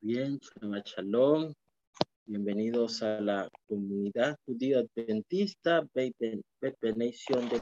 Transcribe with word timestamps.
Bien, 0.00 0.38
Shabbat 0.38 0.86
Shalom. 0.86 1.52
Bienvenidos 2.24 3.02
a 3.02 3.20
la 3.20 3.48
comunidad 3.66 4.38
judía 4.46 4.78
adventista 4.78 5.82
Beit 5.92 6.14
Nation 6.94 7.48
del, 7.48 7.60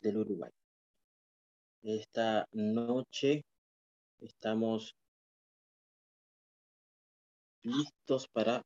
del 0.00 0.16
Uruguay. 0.16 0.50
Esta 1.82 2.48
noche 2.52 3.44
estamos 4.20 4.96
listos 7.62 8.28
para 8.28 8.62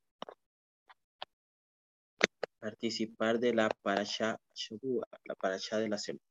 participar 2.61 3.41
de 3.41 3.53
la 3.53 3.69
parasha 3.83 4.39
Shavua, 4.55 5.09
la 5.25 5.35
parasha 5.35 5.79
de 5.79 5.89
la 5.89 5.99
semana. 5.99 6.25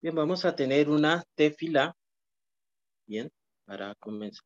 Bien, 0.00 0.14
vamos 0.14 0.46
a 0.46 0.56
tener 0.56 0.88
una 0.88 1.22
tefila. 1.34 1.94
Bien, 3.08 3.32
para 3.64 3.94
comenzar. 3.94 4.44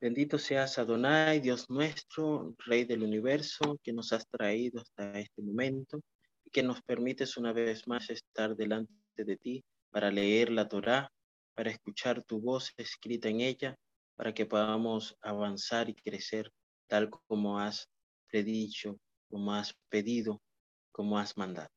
Bendito 0.00 0.38
seas 0.38 0.78
Adonai, 0.78 1.40
Dios 1.40 1.68
nuestro, 1.68 2.54
Rey 2.66 2.84
del 2.84 3.02
universo, 3.02 3.80
que 3.82 3.92
nos 3.92 4.12
has 4.12 4.28
traído 4.28 4.80
hasta 4.80 5.18
este 5.18 5.42
momento 5.42 6.00
y 6.44 6.50
que 6.50 6.62
nos 6.62 6.80
permites 6.82 7.36
una 7.36 7.52
vez 7.52 7.88
más 7.88 8.08
estar 8.10 8.54
delante 8.54 8.94
de 9.16 9.36
ti 9.38 9.64
para 9.90 10.12
leer 10.12 10.52
la 10.52 10.68
Torá, 10.68 11.10
para 11.56 11.72
escuchar 11.72 12.22
tu 12.22 12.40
voz 12.40 12.72
escrita 12.76 13.28
en 13.28 13.40
ella, 13.40 13.74
para 14.14 14.32
que 14.32 14.46
podamos 14.46 15.16
avanzar 15.22 15.88
y 15.90 15.94
crecer 15.96 16.48
tal 16.86 17.10
como 17.10 17.58
has 17.58 17.88
predicho, 18.28 19.00
como 19.28 19.52
has 19.52 19.74
pedido, 19.88 20.40
como 20.92 21.18
has 21.18 21.36
mandado. 21.36 21.70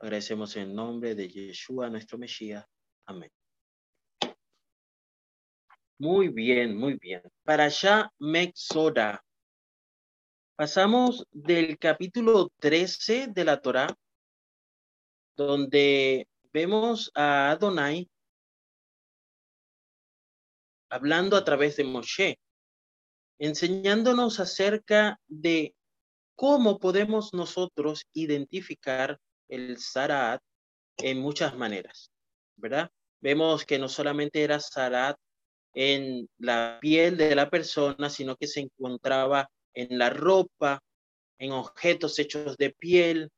Agradecemos 0.00 0.56
en 0.56 0.74
nombre 0.74 1.14
de 1.14 1.28
Yeshua, 1.28 1.90
nuestro 1.90 2.16
Mesías. 2.16 2.64
Amén. 3.04 3.30
Muy 6.00 6.28
bien, 6.28 6.76
muy 6.76 6.94
bien. 6.94 7.22
Para 7.42 7.64
allá, 7.64 8.12
Mexoda. 8.20 9.20
Pasamos 10.54 11.26
del 11.32 11.76
capítulo 11.76 12.50
13 12.60 13.26
de 13.28 13.44
la 13.44 13.60
Torá, 13.60 13.88
donde 15.36 16.28
vemos 16.52 17.10
a 17.14 17.50
Adonai 17.50 18.08
hablando 20.88 21.36
a 21.36 21.44
través 21.44 21.76
de 21.76 21.84
Moshe, 21.84 22.38
enseñándonos 23.40 24.38
acerca 24.38 25.18
de 25.26 25.74
cómo 26.36 26.78
podemos 26.78 27.34
nosotros 27.34 28.06
identificar 28.12 29.18
el 29.48 29.78
Sarat 29.78 30.40
en 30.96 31.18
muchas 31.18 31.56
maneras, 31.56 32.12
¿verdad? 32.54 32.88
Vemos 33.20 33.64
que 33.64 33.80
no 33.80 33.88
solamente 33.88 34.44
era 34.44 34.60
Sarat 34.60 35.18
en 35.80 36.28
la 36.38 36.78
piel 36.80 37.16
de 37.16 37.36
la 37.36 37.48
persona, 37.48 38.10
sino 38.10 38.34
que 38.34 38.48
se 38.48 38.58
encontraba 38.58 39.48
en 39.72 39.96
la 39.96 40.10
ropa, 40.10 40.80
en 41.38 41.52
objetos 41.52 42.18
hechos 42.18 42.56
de 42.56 42.70
piel, 42.70 43.30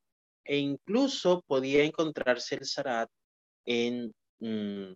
e 0.42 0.56
incluso 0.56 1.44
podía 1.46 1.84
encontrarse 1.84 2.54
el 2.54 2.64
Sarat 2.64 3.10
en, 3.66 4.14
mm, 4.38 4.94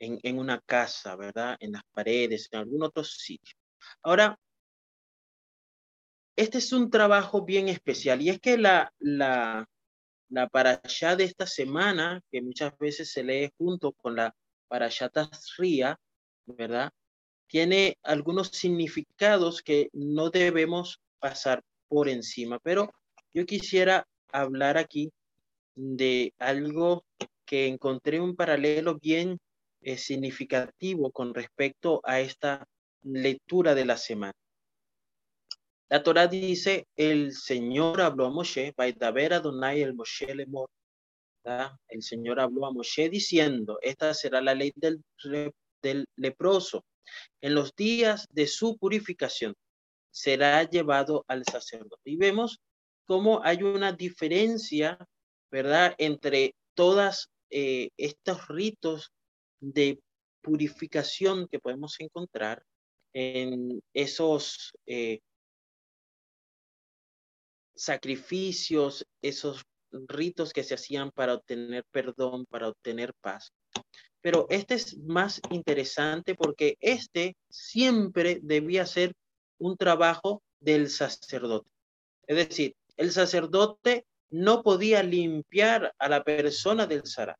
en, 0.00 0.20
en, 0.22 0.38
una 0.38 0.60
casa, 0.60 1.16
¿verdad? 1.16 1.56
En 1.60 1.72
las 1.72 1.82
paredes, 1.94 2.50
en 2.52 2.58
algún 2.58 2.82
otro 2.82 3.02
sitio. 3.04 3.56
Ahora, 4.02 4.38
este 6.36 6.58
es 6.58 6.70
un 6.74 6.90
trabajo 6.90 7.42
bien 7.42 7.70
especial 7.70 8.20
y 8.20 8.28
es 8.28 8.38
que 8.38 8.58
la, 8.58 8.92
la, 8.98 9.66
la 10.28 10.50
de 11.16 11.24
esta 11.24 11.46
semana, 11.46 12.20
que 12.30 12.42
muchas 12.42 12.76
veces 12.76 13.10
se 13.10 13.24
lee 13.24 13.50
junto 13.56 13.92
con 13.92 14.14
la 14.14 14.34
parashá 14.68 15.08
Tazria, 15.08 15.98
¿verdad? 16.56 16.92
Tiene 17.46 17.96
algunos 18.02 18.48
significados 18.48 19.62
que 19.62 19.88
no 19.92 20.30
debemos 20.30 21.00
pasar 21.18 21.62
por 21.88 22.08
encima, 22.08 22.58
pero 22.58 22.92
yo 23.32 23.46
quisiera 23.46 24.06
hablar 24.32 24.76
aquí 24.76 25.10
de 25.74 26.32
algo 26.38 27.04
que 27.44 27.66
encontré 27.66 28.20
un 28.20 28.36
paralelo 28.36 28.98
bien 28.98 29.38
eh, 29.80 29.96
significativo 29.96 31.10
con 31.10 31.32
respecto 31.34 32.00
a 32.04 32.20
esta 32.20 32.66
lectura 33.02 33.74
de 33.74 33.84
la 33.84 33.96
semana. 33.96 34.34
La 35.88 36.02
Torah 36.02 36.26
dice, 36.26 36.86
el 36.96 37.32
Señor 37.32 38.00
habló 38.02 38.26
a 38.26 38.30
Moshe, 38.30 38.74
Baidaber 38.76 39.32
Adonai 39.32 39.80
el 39.80 39.94
Moshe 39.94 40.34
Lemor. 40.34 40.68
El 41.88 42.02
Señor 42.02 42.40
habló 42.40 42.66
a 42.66 42.72
Moshe 42.72 43.08
diciendo, 43.08 43.78
esta 43.80 44.12
será 44.12 44.42
la 44.42 44.54
ley 44.54 44.70
del, 44.76 45.02
del 45.82 46.06
leproso. 46.16 46.84
En 47.40 47.54
los 47.54 47.74
días 47.74 48.26
de 48.30 48.46
su 48.46 48.76
purificación 48.76 49.54
será 50.10 50.68
llevado 50.68 51.24
al 51.28 51.44
sacerdote. 51.44 52.10
Y 52.10 52.16
vemos 52.16 52.60
cómo 53.06 53.40
hay 53.42 53.62
una 53.62 53.92
diferencia, 53.92 54.98
¿verdad?, 55.50 55.94
entre 55.98 56.54
todas 56.74 57.28
eh, 57.50 57.90
estos 57.96 58.48
ritos 58.48 59.10
de 59.60 60.00
purificación 60.42 61.48
que 61.48 61.58
podemos 61.58 61.98
encontrar 62.00 62.62
en 63.12 63.82
esos 63.94 64.72
eh, 64.86 65.20
sacrificios, 67.74 69.06
esos 69.22 69.64
ritos 69.90 70.52
que 70.52 70.64
se 70.64 70.74
hacían 70.74 71.10
para 71.10 71.34
obtener 71.34 71.84
perdón, 71.90 72.44
para 72.46 72.68
obtener 72.68 73.14
paz. 73.20 73.50
Pero 74.20 74.46
este 74.50 74.74
es 74.74 74.98
más 74.98 75.40
interesante 75.50 76.34
porque 76.34 76.76
este 76.80 77.36
siempre 77.48 78.40
debía 78.42 78.84
ser 78.86 79.12
un 79.58 79.76
trabajo 79.76 80.42
del 80.60 80.88
sacerdote. 80.90 81.70
Es 82.26 82.36
decir, 82.36 82.74
el 82.96 83.12
sacerdote 83.12 84.06
no 84.30 84.62
podía 84.62 85.02
limpiar 85.02 85.94
a 85.98 86.08
la 86.08 86.22
persona 86.24 86.86
del 86.86 87.06
Sara. 87.06 87.38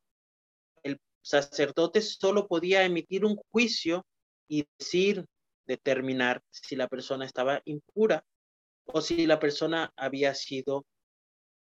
El 0.82 0.98
sacerdote 1.20 2.00
solo 2.00 2.46
podía 2.46 2.84
emitir 2.84 3.24
un 3.24 3.36
juicio 3.50 4.06
y 4.48 4.66
decir, 4.78 5.26
determinar 5.66 6.42
si 6.50 6.76
la 6.76 6.88
persona 6.88 7.26
estaba 7.26 7.60
impura 7.66 8.24
o 8.86 9.02
si 9.02 9.26
la 9.26 9.38
persona 9.38 9.92
había 9.96 10.34
sido 10.34 10.86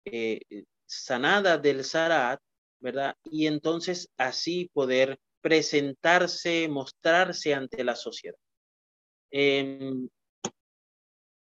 eh, 0.04 0.40
sanada 0.86 1.58
del 1.58 1.84
Sarat, 1.84 2.40
¿verdad? 2.80 3.16
Y 3.24 3.46
entonces 3.46 4.08
así 4.16 4.70
poder 4.72 5.18
presentarse, 5.40 6.68
mostrarse 6.68 7.54
ante 7.54 7.84
la 7.84 7.96
sociedad. 7.96 8.38
Eh, 9.30 9.92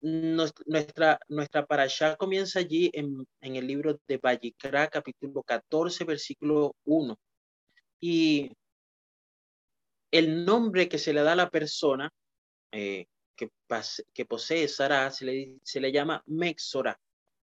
nuestra, 0.00 1.18
nuestra 1.28 1.66
parasha 1.66 2.16
comienza 2.16 2.60
allí 2.60 2.90
en, 2.92 3.26
en 3.40 3.56
el 3.56 3.66
libro 3.66 3.98
de 4.06 4.18
Vallicra, 4.18 4.88
capítulo 4.88 5.42
14, 5.42 6.04
versículo 6.04 6.76
1. 6.84 7.18
Y 8.00 8.52
el 10.10 10.44
nombre 10.44 10.88
que 10.88 10.98
se 10.98 11.12
le 11.12 11.22
da 11.22 11.32
a 11.32 11.36
la 11.36 11.50
persona 11.50 12.10
eh, 12.72 13.06
que, 13.36 14.24
posee 14.24 14.68
Sara 14.68 15.10
se 15.10 15.24
le, 15.24 15.58
se 15.62 15.80
le 15.80 15.92
llama 15.92 16.22
Mexora. 16.26 16.98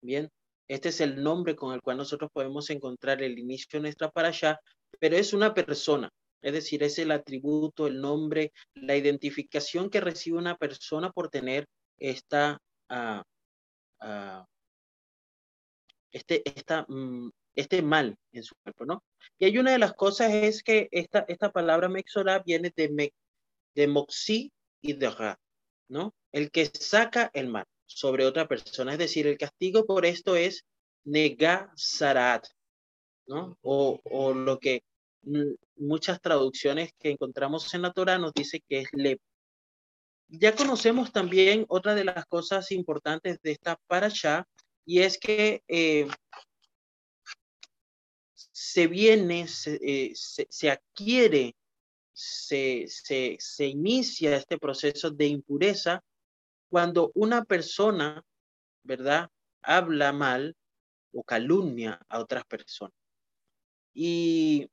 Bien, 0.03 0.31
este 0.71 0.91
es 0.91 1.01
el 1.01 1.21
nombre 1.21 1.57
con 1.57 1.75
el 1.75 1.83
cual 1.83 1.97
nosotros 1.97 2.31
podemos 2.33 2.71
encontrar 2.71 3.21
el 3.23 3.41
inicio 3.41 3.67
de 3.73 3.81
nuestra 3.81 4.09
parasha, 4.09 4.61
pero 5.01 5.17
es 5.17 5.33
una 5.33 5.53
persona, 5.53 6.09
es 6.41 6.53
decir, 6.53 6.85
es 6.85 6.97
el 7.01 7.11
atributo, 7.11 7.89
el 7.89 8.01
nombre, 8.01 8.53
la 8.75 8.97
identificación 8.97 9.91
que 9.91 10.01
recibe 10.01 10.39
una 10.39 10.57
persona 10.57 11.11
por 11.11 11.29
tener 11.29 11.67
esta, 11.99 12.57
uh, 12.89 13.21
uh, 14.07 14.45
este, 16.13 16.49
esta, 16.49 16.87
um, 16.89 17.33
este 17.57 17.83
mal 17.83 18.17
en 18.31 18.45
su 18.45 18.55
cuerpo, 18.63 18.85
¿no? 18.85 19.03
Y 19.41 19.47
hay 19.47 19.59
una 19.59 19.73
de 19.73 19.79
las 19.81 19.95
cosas 19.95 20.33
es 20.33 20.63
que 20.63 20.87
esta, 20.93 21.25
esta 21.27 21.51
palabra 21.51 21.89
mexora 21.89 22.45
viene 22.47 22.73
de, 22.77 22.89
me, 22.91 23.13
de 23.75 23.89
moxi 23.89 24.53
y 24.81 24.93
de 24.93 25.11
ra, 25.11 25.37
¿no? 25.89 26.15
El 26.31 26.53
que 26.53 26.67
saca 26.67 27.29
el 27.35 27.49
mal 27.49 27.67
sobre 27.95 28.25
otra 28.25 28.47
persona, 28.47 28.93
es 28.93 28.99
decir, 28.99 29.27
el 29.27 29.37
castigo 29.37 29.85
por 29.85 30.07
esto 30.07 30.37
es 30.37 30.65
negazarat, 31.05 32.47
¿no? 33.27 33.59
O, 33.63 34.01
o 34.05 34.33
lo 34.33 34.59
que 34.59 34.83
muchas 35.77 36.21
traducciones 36.21 36.93
que 36.99 37.11
encontramos 37.11 37.73
en 37.75 37.83
la 37.83 37.93
Torah 37.93 38.19
nos 38.19 38.33
dice 38.33 38.61
que 38.69 38.81
es 38.81 38.89
le. 38.93 39.19
Ya 40.29 40.55
conocemos 40.55 41.13
también 41.13 41.67
otra 41.69 41.95
de 41.95 42.05
las 42.05 42.25
cosas 42.27 42.71
importantes 42.71 43.39
de 43.43 43.51
esta 43.51 43.77
parasha 43.89 44.47
y 44.87 45.01
es 45.01 45.19
que 45.19 45.63
eh, 45.67 46.07
se 48.35 48.87
viene, 48.87 49.49
se, 49.49 49.79
eh, 49.83 50.13
se, 50.15 50.47
se 50.49 50.71
adquiere 50.71 51.57
se, 52.21 52.87
se 53.39 53.67
inicia 53.67 54.37
este 54.37 54.59
proceso 54.59 55.11
de 55.11 55.27
impureza 55.27 56.03
cuando 56.71 57.11
una 57.15 57.45
persona, 57.45 58.23
¿verdad?, 58.85 59.29
habla 59.63 60.13
mal 60.13 60.57
o 61.13 61.23
calumnia 61.23 62.01
a 62.09 62.21
otras 62.21 62.45
personas. 62.47 62.95
Y 63.93 64.71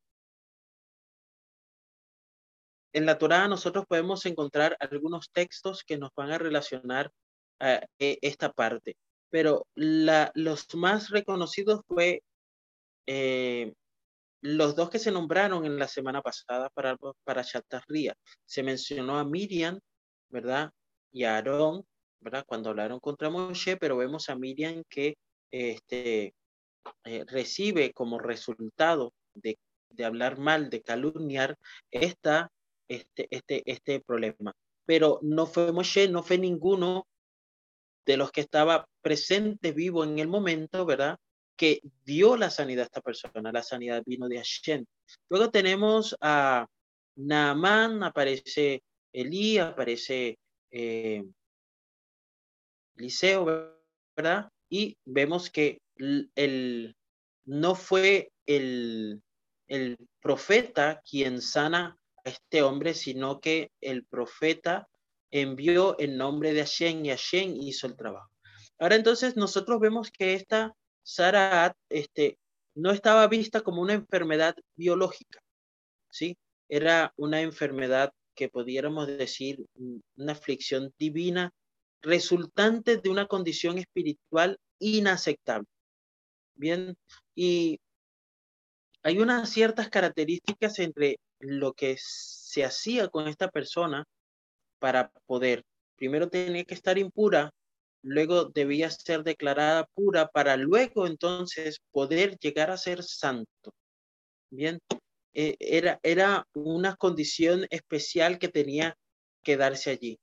en 2.94 3.06
la 3.06 3.18
Torá 3.18 3.48
nosotros 3.48 3.86
podemos 3.88 4.26
encontrar 4.26 4.78
algunos 4.80 5.30
textos 5.32 5.84
que 5.84 5.98
nos 5.98 6.12
van 6.16 6.32
a 6.32 6.38
relacionar 6.38 7.12
a 7.60 7.82
e, 8.00 8.20
esta 8.22 8.52
parte, 8.52 8.96
pero 9.30 9.66
la, 9.76 10.32
los 10.36 10.74
más 10.76 11.10
reconocidos 11.10 11.82
fue 11.88 12.22
eh, 13.08 13.74
los 14.42 14.76
dos 14.76 14.90
que 14.90 15.00
se 15.00 15.12
nombraron 15.12 15.66
en 15.66 15.80
la 15.80 15.88
semana 15.88 16.22
pasada 16.22 16.70
para, 16.70 16.96
para 17.24 17.44
Chatarría. 17.44 18.16
Se 18.46 18.64
mencionó 18.64 19.18
a 19.18 19.26
Miriam, 19.26 19.80
¿verdad? 20.30 20.72
Y 21.12 21.24
a 21.24 21.36
Aarón, 21.36 21.86
¿verdad? 22.20 22.46
Cuando 22.48 22.70
hablaron 22.70 23.00
contra 23.00 23.30
Moshe, 23.30 23.78
pero 23.78 23.98
vemos 23.98 24.30
a 24.30 24.36
Miriam 24.36 24.84
que 24.90 25.18
este, 25.52 26.34
eh, 27.04 27.26
recibe 27.28 27.94
como 27.94 28.20
resultado 28.20 29.14
de, 29.34 29.58
de, 29.90 30.06
hablar 30.06 30.38
mal, 30.38 30.70
de 30.70 30.82
calumniar, 30.82 31.58
esta, 31.92 32.52
este, 32.88 33.28
este, 33.32 33.64
este 33.66 34.02
problema. 34.02 34.54
Pero 34.86 35.20
no 35.22 35.46
fue 35.46 35.72
Moshe, 35.72 36.08
no 36.08 36.24
fue 36.24 36.38
ninguno 36.38 37.08
de 38.06 38.18
los 38.18 38.32
que 38.32 38.42
estaba 38.42 38.88
presente, 39.02 39.74
vivo 39.74 40.04
en 40.04 40.18
el 40.20 40.28
momento, 40.28 40.86
¿verdad? 40.86 41.18
Que 41.58 41.82
dio 42.06 42.38
la 42.38 42.50
sanidad 42.50 42.84
a 42.84 42.86
esta 42.86 43.02
persona. 43.02 43.52
La 43.52 43.64
sanidad 43.64 44.02
vino 44.06 44.30
de 44.30 44.38
Hashem. 44.38 44.86
Luego 45.30 45.52
tenemos 45.52 46.16
a 46.22 46.66
Naaman, 47.18 48.04
aparece 48.04 48.82
Elí, 49.12 49.58
aparece 49.58 50.38
eh, 50.72 51.24
Eliseo, 52.96 53.46
¿verdad? 54.16 54.50
Y 54.70 54.98
vemos 55.06 55.50
que 55.50 55.82
el, 55.96 56.96
no 57.46 57.76
fue 57.76 58.32
el, 58.46 59.22
el 59.68 59.98
profeta 60.22 61.02
quien 61.10 61.42
sana 61.42 61.98
a 62.26 62.30
este 62.30 62.62
hombre, 62.62 62.94
sino 62.94 63.40
que 63.40 63.72
el 63.82 64.06
profeta 64.06 64.88
envió 65.32 65.98
el 66.00 66.18
nombre 66.18 66.54
de 66.54 66.62
Hashem 66.62 67.06
y 67.06 67.10
Hashem 67.10 67.56
hizo 67.62 67.88
el 67.88 67.96
trabajo. 67.96 68.30
Ahora 68.80 68.96
entonces 68.96 69.36
nosotros 69.36 69.80
vemos 69.80 70.12
que 70.12 70.34
esta 70.34 70.74
Saraat 71.04 71.76
este, 71.90 72.38
no 72.76 72.92
estaba 72.92 73.28
vista 73.28 73.62
como 73.62 73.82
una 73.82 73.94
enfermedad 73.94 74.56
biológica, 74.76 75.40
¿sí? 76.12 76.38
Era 76.70 77.14
una 77.16 77.42
enfermedad 77.42 78.12
que 78.38 78.50
pudiéramos 78.50 79.08
decir 79.08 79.66
una 80.16 80.32
aflicción 80.32 80.94
divina 80.98 81.52
resultante 82.02 82.98
de 82.98 83.10
una 83.10 83.26
condición 83.26 83.80
espiritual 83.80 84.58
inaceptable. 84.80 85.68
Bien, 86.56 86.96
y 87.36 87.80
hay 89.04 89.20
unas 89.20 89.50
ciertas 89.50 89.90
características 89.90 90.80
entre 90.80 91.18
lo 91.40 91.74
que 91.74 91.96
se 92.00 92.64
hacía 92.64 93.10
con 93.10 93.28
esta 93.28 93.50
persona 93.50 94.06
para 94.80 95.12
poder. 95.26 95.64
Primero 95.96 96.30
tenía 96.30 96.64
que 96.64 96.76
estar 96.76 96.98
impura, 97.00 97.50
luego 98.04 98.46
debía 98.46 98.92
ser 98.92 99.24
declarada 99.24 99.88
pura 99.96 100.28
para 100.28 100.58
luego 100.58 101.08
entonces 101.08 101.80
poder 101.92 102.38
llegar 102.38 102.70
a 102.70 102.78
ser 102.78 103.02
santo. 103.02 103.72
Bien, 104.52 104.80
eh, 105.40 105.56
era, 105.60 106.00
era 106.02 106.48
una 106.56 106.96
condición 106.96 107.68
especial 107.70 108.40
que 108.40 108.48
tenía 108.48 108.98
que 109.44 109.56
darse 109.56 109.92
allí. 109.92 110.20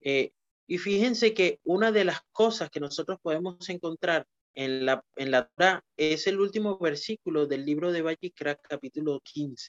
Eh, 0.00 0.30
y 0.66 0.78
fíjense 0.78 1.34
que 1.34 1.60
una 1.64 1.92
de 1.92 2.06
las 2.06 2.20
cosas 2.32 2.70
que 2.70 2.80
nosotros 2.80 3.18
podemos 3.20 3.68
encontrar 3.68 4.24
en 4.54 4.86
la, 4.86 5.04
en 5.16 5.30
la 5.30 5.46
Torah 5.46 5.84
es 5.98 6.26
el 6.26 6.40
último 6.40 6.78
versículo 6.78 7.46
del 7.46 7.66
libro 7.66 7.92
de 7.92 8.00
Vallicra, 8.00 8.56
capítulo 8.56 9.20
15, 9.20 9.68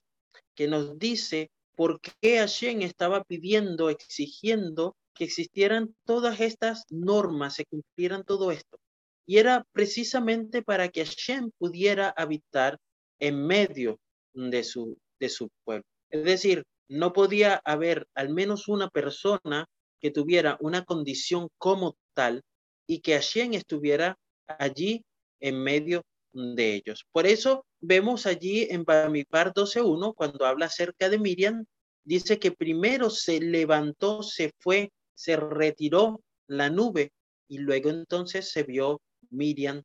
que 0.56 0.69
nos 0.69 0.98
dice 0.98 1.51
por 1.75 2.00
qué 2.00 2.38
Hashem 2.38 2.81
estaba 2.81 3.25
pidiendo, 3.25 3.89
exigiendo 3.89 4.95
que 5.13 5.25
existieran 5.25 5.98
todas 6.06 6.39
estas 6.39 6.86
normas, 6.89 7.56
se 7.56 7.66
cumplieran 7.66 8.24
todo 8.24 8.54
esto. 8.54 8.80
Y 9.25 9.39
era 9.39 9.66
precisamente 9.74 10.62
para 10.62 10.88
que 10.88 11.04
Hashem 11.04 11.51
pudiera 11.57 12.07
habitar 12.16 12.78
en 13.19 13.45
medio 13.45 14.00
de 14.38 14.63
su, 14.63 14.98
de 15.19 15.30
su 15.30 15.50
pueblo. 15.63 15.86
Es 16.10 16.24
decir, 16.24 16.63
no 16.88 17.12
podía 17.12 17.62
haber 17.66 18.07
al 18.13 18.30
menos 18.30 18.68
una 18.68 18.89
persona 18.89 19.66
que 20.00 20.12
tuviera 20.12 20.57
una 20.62 20.86
condición 20.86 21.50
como 21.57 21.98
tal 22.13 22.42
y 22.88 23.00
que 23.00 23.13
Hashem 23.13 23.54
estuviera 23.54 24.16
allí 24.48 25.04
en 25.39 25.62
medio 25.62 26.04
de 26.34 26.75
ellos. 26.75 27.06
Por 27.12 27.25
eso 27.25 27.66
vemos 27.81 28.25
allí 28.25 28.68
en 28.69 28.84
Bamipar 28.84 29.54
12.1, 29.54 30.13
cuando 30.16 30.45
habla 30.45 30.68
acerca 30.68 31.10
de 31.10 31.18
Miriam, 31.18 31.66
dice 32.06 32.39
que 32.39 32.51
primero 32.51 33.10
se 33.10 33.42
levantó, 33.42 34.24
se 34.24 34.51
fue, 34.60 34.92
se 35.16 35.36
retiró 35.36 36.22
la 36.48 36.69
nube 36.69 37.12
y 37.50 37.57
luego 37.57 37.89
entonces 37.89 38.51
se 38.51 38.63
vio 38.63 39.01
Miriam 39.30 39.81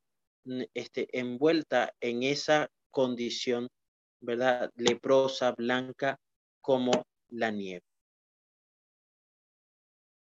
este, 0.75 1.08
envuelta 1.19 1.93
en 2.00 2.22
esa 2.22 2.69
condición, 2.90 3.69
¿verdad? 4.22 4.70
Leprosa, 4.76 5.52
blanca, 5.52 6.19
como 6.60 7.04
la 7.28 7.50
nieve 7.50 7.84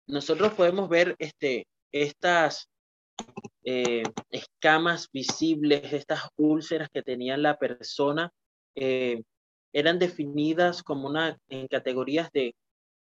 nosotros 0.08 0.54
podemos 0.54 0.88
ver 0.88 1.14
este, 1.18 1.66
estas 1.92 2.68
eh, 3.62 4.02
escamas 4.30 5.08
visibles, 5.12 5.92
estas 5.92 6.22
úlceras 6.36 6.88
que 6.90 7.02
tenía 7.02 7.36
la 7.36 7.58
persona, 7.58 8.32
eh, 8.74 9.22
eran 9.72 9.98
definidas 9.98 10.82
como 10.82 11.08
una 11.08 11.36
en 11.48 11.68
categorías 11.68 12.30
de 12.32 12.54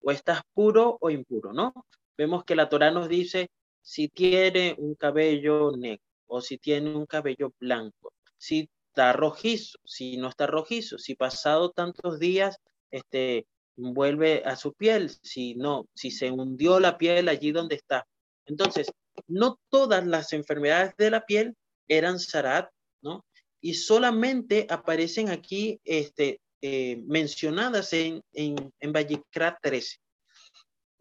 o 0.02 0.10
estás 0.10 0.40
puro 0.54 0.96
o 1.00 1.10
impuro, 1.10 1.52
¿no? 1.52 1.72
Vemos 2.16 2.44
que 2.44 2.56
la 2.56 2.68
Torah 2.68 2.90
nos 2.90 3.08
dice 3.08 3.48
si 3.82 4.08
tiene 4.08 4.74
un 4.78 4.94
cabello 4.94 5.72
negro 5.76 6.02
o 6.26 6.40
si 6.40 6.58
tiene 6.58 6.94
un 6.94 7.06
cabello 7.06 7.52
blanco, 7.60 8.12
si 8.38 8.68
está 8.94 9.12
rojizo, 9.12 9.76
si 9.84 10.16
no 10.16 10.28
está 10.28 10.46
rojizo, 10.46 10.98
si 10.98 11.16
pasado 11.16 11.72
tantos 11.72 12.20
días 12.20 12.58
este, 12.92 13.44
vuelve 13.76 14.44
a 14.44 14.54
su 14.54 14.72
piel, 14.72 15.10
si 15.10 15.56
no, 15.56 15.88
si 15.96 16.12
se 16.12 16.30
hundió 16.30 16.78
la 16.78 16.96
piel 16.96 17.28
allí 17.28 17.50
donde 17.50 17.74
está. 17.74 18.06
Entonces, 18.46 18.92
no 19.26 19.58
todas 19.68 20.06
las 20.06 20.32
enfermedades 20.32 20.94
de 20.96 21.10
la 21.10 21.26
piel 21.26 21.56
eran 21.88 22.20
Sarat, 22.20 22.70
¿no? 23.02 23.24
Y 23.60 23.74
solamente 23.74 24.68
aparecen 24.70 25.28
aquí 25.30 25.80
este, 25.82 26.40
eh, 26.62 27.02
mencionadas 27.04 27.92
en, 27.94 28.22
en, 28.32 28.72
en 28.78 28.92
13, 28.92 29.96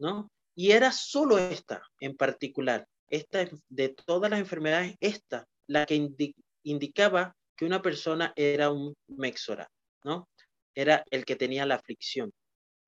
¿no? 0.00 0.28
Y 0.56 0.72
era 0.72 0.90
solo 0.90 1.38
esta 1.38 1.80
en 2.00 2.16
particular, 2.16 2.88
esta 3.08 3.48
de 3.68 3.88
todas 3.90 4.32
las 4.32 4.40
enfermedades, 4.40 4.96
esta, 4.98 5.46
la 5.68 5.86
que 5.86 6.10
indicaba 6.64 7.36
que 7.56 7.64
una 7.64 7.82
persona 7.82 8.32
era 8.36 8.70
un 8.70 8.94
mexora, 9.08 9.68
¿no? 10.04 10.28
Era 10.74 11.04
el 11.10 11.24
que 11.24 11.36
tenía 11.36 11.66
la 11.66 11.76
aflicción 11.76 12.32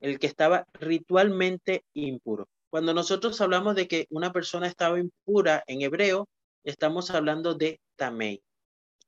el 0.01 0.19
que 0.19 0.27
estaba 0.27 0.67
ritualmente 0.75 1.85
impuro. 1.95 2.49
Cuando 2.71 2.93
nosotros 2.93 3.41
hablamos 3.41 3.75
de 3.77 3.89
que 3.89 4.07
una 4.11 4.33
persona 4.33 4.67
estaba 4.67 4.99
impura 4.99 5.63
en 5.67 5.83
hebreo, 5.83 6.29
estamos 6.65 7.11
hablando 7.11 7.55
de 7.55 7.81
tamei. 7.97 8.43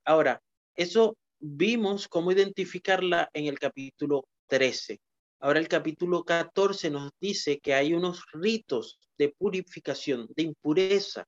Ahora, 0.04 0.40
eso 0.74 1.16
vimos 1.40 2.08
cómo 2.08 2.32
identificarla 2.32 3.28
en 3.32 3.46
el 3.46 3.58
capítulo 3.58 4.26
13. 4.48 4.98
Ahora 5.40 5.60
el 5.60 5.68
capítulo 5.68 6.24
14 6.24 6.90
nos 6.90 7.10
dice 7.20 7.58
que 7.58 7.74
hay 7.74 7.94
unos 7.94 8.24
ritos 8.32 8.98
de 9.18 9.34
purificación, 9.36 10.26
de 10.34 10.44
impureza. 10.44 11.24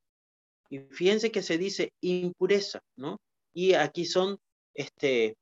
Y 0.69 0.79
fíjense 0.79 1.31
que 1.31 1.43
se 1.43 1.59
dice 1.59 1.93
impureza, 2.01 2.81
¿no? 2.97 3.21
Y 3.53 3.75
aquí 3.75 4.05
son, 4.05 4.39
este, 4.75 5.37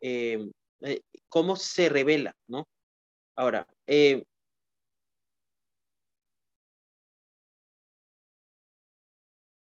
eh, 0.00 0.50
eh, 0.80 1.00
cómo 1.28 1.56
se 1.56 1.88
revela, 1.88 2.34
¿no? 2.48 2.68
Ahora, 3.36 3.66
eh, 3.86 4.24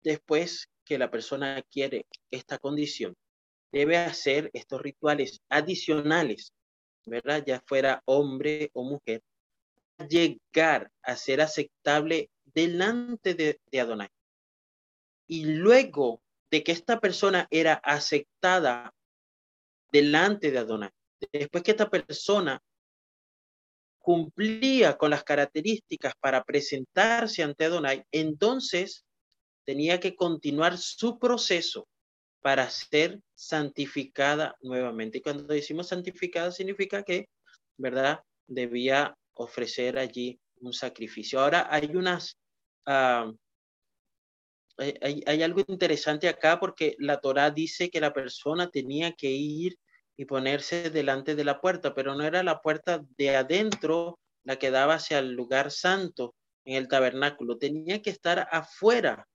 después 0.02 0.69
que 0.85 0.99
la 0.99 1.11
persona 1.11 1.57
adquiere 1.57 2.07
esta 2.30 2.59
condición, 2.59 3.14
debe 3.73 3.97
hacer 3.99 4.50
estos 4.52 4.80
rituales 4.80 5.40
adicionales, 5.49 6.52
¿verdad? 7.07 7.45
Ya 7.47 7.62
fuera 7.66 8.02
hombre 8.07 8.71
o 8.73 8.85
mujer, 8.85 9.23
llegar 10.09 10.90
a 11.02 11.16
ser 11.16 11.40
aceptable 11.40 12.30
delante 12.45 13.35
de, 13.35 13.61
de 13.71 13.80
Adonai. 13.80 14.09
Y 15.26 15.45
luego 15.45 16.23
de 16.50 16.62
que 16.62 16.73
esta 16.73 17.00
persona 17.00 17.47
era 17.50 17.75
aceptada 17.75 18.92
delante 19.92 20.50
de 20.50 20.59
Adonai, 20.59 20.90
después 21.33 21.62
que 21.62 21.73
esta 21.73 21.88
persona 21.88 22.61
cumplía 23.99 24.97
con 24.97 25.11
las 25.11 25.25
características 25.25 26.14
para 26.19 26.42
presentarse 26.42 27.42
ante 27.42 27.66
Adonai, 27.66 28.04
entonces 28.11 29.04
tenía 29.64 30.00
que 30.00 30.16
continuar 30.16 30.78
su 30.78 31.19
proceso 31.19 31.87
para 32.40 32.69
ser 32.71 33.21
santificada 33.35 34.57
nuevamente. 34.62 35.19
Y 35.19 35.21
cuando 35.21 35.45
decimos 35.45 35.88
santificada 35.88 36.50
significa 36.50 37.02
que, 37.02 37.28
¿verdad? 37.76 38.21
debía 38.47 39.16
ofrecer 39.35 39.99
allí 39.99 40.38
un 40.61 40.73
sacrificio. 40.73 41.40
Ahora 41.40 41.69
hay 41.71 41.95
unas, 41.95 42.37
ah, 42.87 43.33
hay, 44.80 45.42
algo 45.42 45.62
interesante 45.68 46.28
acá 46.28 46.58
porque 46.58 46.96
la 46.99 47.20
Torá 47.20 47.50
dice 47.50 47.90
que 47.90 48.00
la 48.00 48.12
persona 48.12 48.70
tenía 48.70 49.12
que 49.12 49.30
ir 49.30 49.78
y 50.16 50.25
ponerse 50.25 50.90
delante 50.90 51.34
de 51.34 51.44
la 51.44 51.60
puerta, 51.60 51.94
pero 51.94 52.14
no 52.14 52.25
era 52.25 52.42
la 52.42 52.60
puerta 52.60 53.02
de 53.16 53.37
adentro 53.37 54.18
la 54.44 54.56
que 54.56 54.70
daba 54.70 54.94
hacia 54.94 55.18
el 55.18 55.32
lugar 55.32 55.70
santo 55.70 56.34
en 56.64 56.76
el 56.76 56.88
tabernáculo, 56.88 57.58
tenía 57.58 58.02
que 58.02 58.10
estar 58.10 58.49
afuera, 58.50 59.26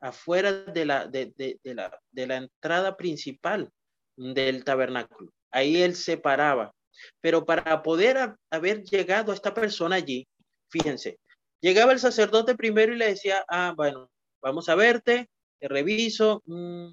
afuera 0.00 0.52
de 0.52 0.84
la, 0.84 1.06
de, 1.06 1.32
de, 1.36 1.58
de 1.62 1.74
la, 1.74 1.98
de 2.10 2.26
la 2.26 2.36
entrada 2.36 2.96
principal 2.96 3.70
del 4.16 4.64
tabernáculo. 4.64 5.32
Ahí 5.50 5.82
él 5.82 5.94
se 5.94 6.16
paraba. 6.16 6.72
Pero 7.20 7.44
para 7.44 7.82
poder 7.82 8.34
haber 8.50 8.82
llegado 8.84 9.32
a 9.32 9.34
esta 9.34 9.54
persona 9.54 9.96
allí, 9.96 10.26
fíjense, 10.70 11.18
llegaba 11.60 11.92
el 11.92 11.98
sacerdote 11.98 12.54
primero 12.54 12.92
y 12.92 12.98
le 12.98 13.08
decía, 13.08 13.44
ah, 13.48 13.72
bueno, 13.76 14.10
vamos 14.42 14.68
a 14.68 14.74
verte, 14.74 15.30
te 15.58 15.68
reviso, 15.68 16.42
mm, 16.46 16.92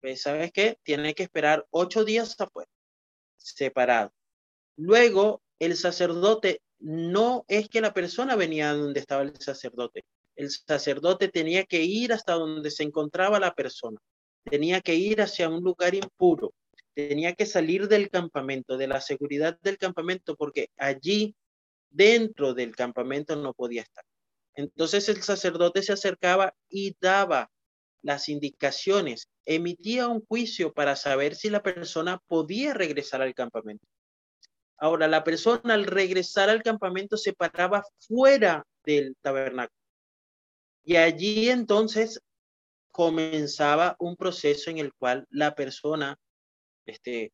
pues, 0.00 0.22
¿sabes 0.22 0.52
qué? 0.52 0.78
Tiene 0.82 1.14
que 1.14 1.22
esperar 1.22 1.66
ocho 1.70 2.04
días 2.04 2.38
afuera, 2.38 2.70
separado. 3.36 4.12
Luego, 4.76 5.42
el 5.58 5.76
sacerdote 5.76 6.60
no 6.78 7.44
es 7.48 7.68
que 7.68 7.80
la 7.80 7.94
persona 7.94 8.36
venía 8.36 8.74
donde 8.74 9.00
estaba 9.00 9.22
el 9.22 9.36
sacerdote. 9.38 10.04
El 10.36 10.50
sacerdote 10.50 11.28
tenía 11.28 11.64
que 11.64 11.82
ir 11.82 12.12
hasta 12.12 12.34
donde 12.34 12.70
se 12.70 12.82
encontraba 12.82 13.38
la 13.38 13.54
persona. 13.54 14.00
Tenía 14.44 14.80
que 14.80 14.94
ir 14.94 15.22
hacia 15.22 15.48
un 15.48 15.62
lugar 15.62 15.94
impuro. 15.94 16.52
Tenía 16.94 17.34
que 17.34 17.46
salir 17.46 17.88
del 17.88 18.10
campamento, 18.10 18.76
de 18.76 18.88
la 18.88 19.00
seguridad 19.00 19.58
del 19.60 19.78
campamento, 19.78 20.34
porque 20.36 20.68
allí, 20.76 21.34
dentro 21.90 22.54
del 22.54 22.74
campamento, 22.74 23.36
no 23.36 23.54
podía 23.54 23.82
estar. 23.82 24.04
Entonces 24.54 25.08
el 25.08 25.22
sacerdote 25.22 25.82
se 25.82 25.92
acercaba 25.92 26.54
y 26.68 26.96
daba 27.00 27.50
las 28.02 28.28
indicaciones, 28.28 29.28
emitía 29.44 30.08
un 30.08 30.24
juicio 30.26 30.72
para 30.72 30.96
saber 30.96 31.34
si 31.36 31.50
la 31.50 31.62
persona 31.62 32.18
podía 32.26 32.74
regresar 32.74 33.22
al 33.22 33.34
campamento. 33.34 33.86
Ahora, 34.76 35.06
la 35.06 35.22
persona 35.22 35.74
al 35.74 35.84
regresar 35.84 36.50
al 36.50 36.62
campamento 36.62 37.16
se 37.16 37.32
paraba 37.32 37.84
fuera 38.00 38.66
del 38.84 39.14
tabernáculo. 39.20 39.78
Y 40.84 40.96
allí 40.96 41.48
entonces 41.50 42.20
comenzaba 42.90 43.94
un 44.00 44.16
proceso 44.16 44.70
en 44.70 44.78
el 44.78 44.92
cual 44.92 45.24
la 45.30 45.54
persona, 45.54 46.18
este, 46.84 47.32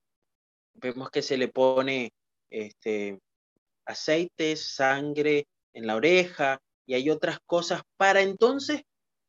vemos 0.74 1.10
que 1.10 1.22
se 1.22 1.38
le 1.38 1.48
pone 1.48 2.12
este, 2.50 3.18
aceite, 3.86 4.54
sangre 4.54 5.46
en 5.72 5.86
la 5.86 5.96
oreja 5.96 6.60
y 6.88 6.94
hay 6.94 7.10
otras 7.10 7.38
cosas 7.44 7.82
para 7.98 8.22
entonces 8.22 8.80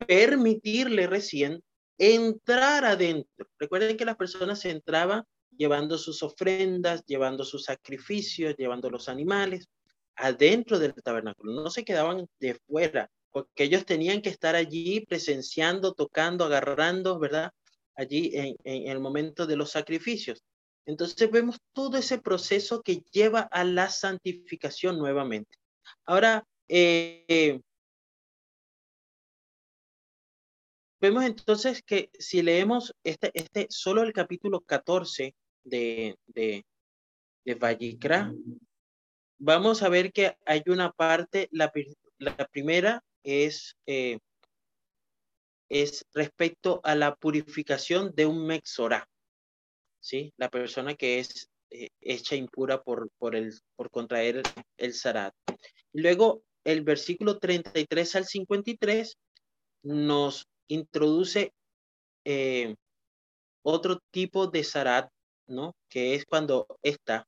permitirle 0.08 1.08
recién 1.08 1.62
entrar 1.98 2.86
adentro. 2.86 3.46
Recuerden 3.60 3.98
que 3.98 4.06
las 4.06 4.16
personas 4.16 4.64
entraban 4.64 5.26
llevando 5.52 5.98
sus 5.98 6.24
ofrendas, 6.24 7.04
llevando 7.06 7.44
sus 7.44 7.66
sacrificios, 7.66 8.56
llevando 8.58 8.90
los 8.90 9.10
animales 9.10 9.68
adentro 10.16 10.80
del 10.80 10.94
tabernáculo. 10.94 11.62
No 11.62 11.70
se 11.70 11.84
quedaban 11.84 12.28
de 12.40 12.56
fuera, 12.66 13.10
porque 13.30 13.66
ellos 13.66 13.86
tenían 13.86 14.22
que 14.22 14.30
estar 14.30 14.56
allí 14.56 15.02
presenciando, 15.02 15.94
tocando, 15.94 16.46
agarrando, 16.46 17.20
¿verdad? 17.20 17.52
Allí 17.94 18.32
en, 18.34 18.56
el 18.64 19.02
momento 19.02 19.46
de 19.46 19.58
los 19.58 19.72
sacrificios. 19.72 20.42
Entonces 20.86 21.30
vemos 21.30 21.58
todo 21.74 21.98
ese 21.98 22.20
proceso 22.20 22.82
que 22.82 23.04
lleva 23.12 23.42
a 23.42 23.66
la 23.66 23.90
santificación 23.90 24.98
nuevamente. 24.98 25.58
Ahora, 26.06 26.46
eh, 26.70 27.60
vemos 31.02 31.24
entonces 31.24 31.82
que 31.84 32.10
si 32.18 32.42
leemos 32.42 32.94
este, 33.04 33.32
este, 33.34 33.68
solo 33.70 34.04
el 34.04 34.14
capítulo 34.14 34.62
14 34.62 35.36
de, 35.64 36.18
de, 36.28 36.66
de 37.46 37.56
vamos 39.40 39.82
a 39.82 39.90
ver 39.90 40.12
que 40.12 40.38
hay 40.46 40.62
una 40.68 40.92
parte, 40.92 41.48
la, 41.52 41.72
la 42.20 42.36
primera 42.48 43.04
es, 43.24 43.76
eh, 43.86 44.20
es 45.70 46.06
respecto 46.14 46.82
a 46.84 46.96
la 46.96 47.16
purificación 47.16 48.14
de 48.14 48.26
un 48.26 48.46
mexorá, 48.46 49.08
¿sí? 50.00 50.34
La 50.38 50.50
persona 50.50 50.96
que 50.96 51.20
es 51.20 51.50
eh, 51.72 51.90
hecha 52.02 52.36
impura 52.36 52.84
por, 52.84 53.10
por, 53.18 53.36
el, 53.36 53.54
por 53.76 53.90
contraer 53.90 54.44
el 54.78 54.94
zarat. 54.94 55.34
Luego, 55.94 56.44
el 56.64 56.84
versículo 56.84 57.40
33 57.40 58.16
al 58.16 58.26
53 58.26 59.18
nos 59.84 60.48
introduce 60.68 61.54
eh, 62.26 62.76
otro 63.64 64.00
tipo 64.12 64.48
de 64.48 64.64
zarat 64.64 65.10
¿no? 65.50 65.76
Que 65.90 66.16
es 66.16 66.26
cuando 66.26 66.68
esta 66.82 67.28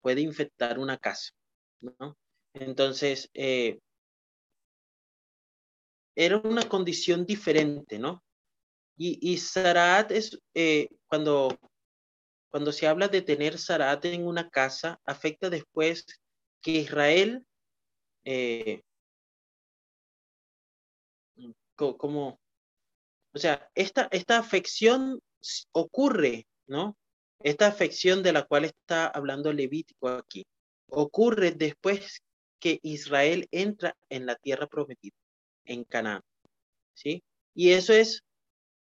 puede 0.00 0.22
infectar 0.22 0.78
una 0.78 0.98
casa, 0.98 1.30
¿no? 1.80 2.16
Entonces, 2.54 3.30
eh, 3.34 3.78
era 6.16 6.38
una 6.38 6.68
condición 6.68 7.24
diferente, 7.24 7.98
¿no? 7.98 8.22
Y, 8.96 9.18
y 9.20 9.38
Sarat 9.38 10.10
es 10.10 10.38
eh, 10.54 10.88
cuando, 11.06 11.56
cuando 12.50 12.72
se 12.72 12.86
habla 12.86 13.08
de 13.08 13.22
tener 13.22 13.58
Sarat 13.58 14.04
en 14.06 14.26
una 14.26 14.48
casa, 14.48 15.00
afecta 15.04 15.48
después 15.48 16.04
que 16.62 16.72
Israel, 16.72 17.46
eh, 18.24 18.82
como, 21.74 22.40
o 23.34 23.38
sea, 23.38 23.70
esta, 23.74 24.08
esta 24.12 24.38
afección 24.38 25.20
ocurre, 25.72 26.46
¿no? 26.66 26.96
Esta 27.42 27.66
afección 27.66 28.22
de 28.22 28.32
la 28.32 28.44
cual 28.44 28.66
está 28.66 29.06
hablando 29.06 29.52
Levítico 29.52 30.08
aquí 30.08 30.46
ocurre 30.90 31.52
después 31.52 32.22
que 32.58 32.78
Israel 32.82 33.48
entra 33.50 33.96
en 34.08 34.26
la 34.26 34.36
tierra 34.36 34.66
prometida, 34.66 35.14
en 35.64 35.84
Canaán. 35.84 36.22
¿Sí? 36.94 37.22
Y 37.54 37.72
eso 37.72 37.94
es, 37.94 38.22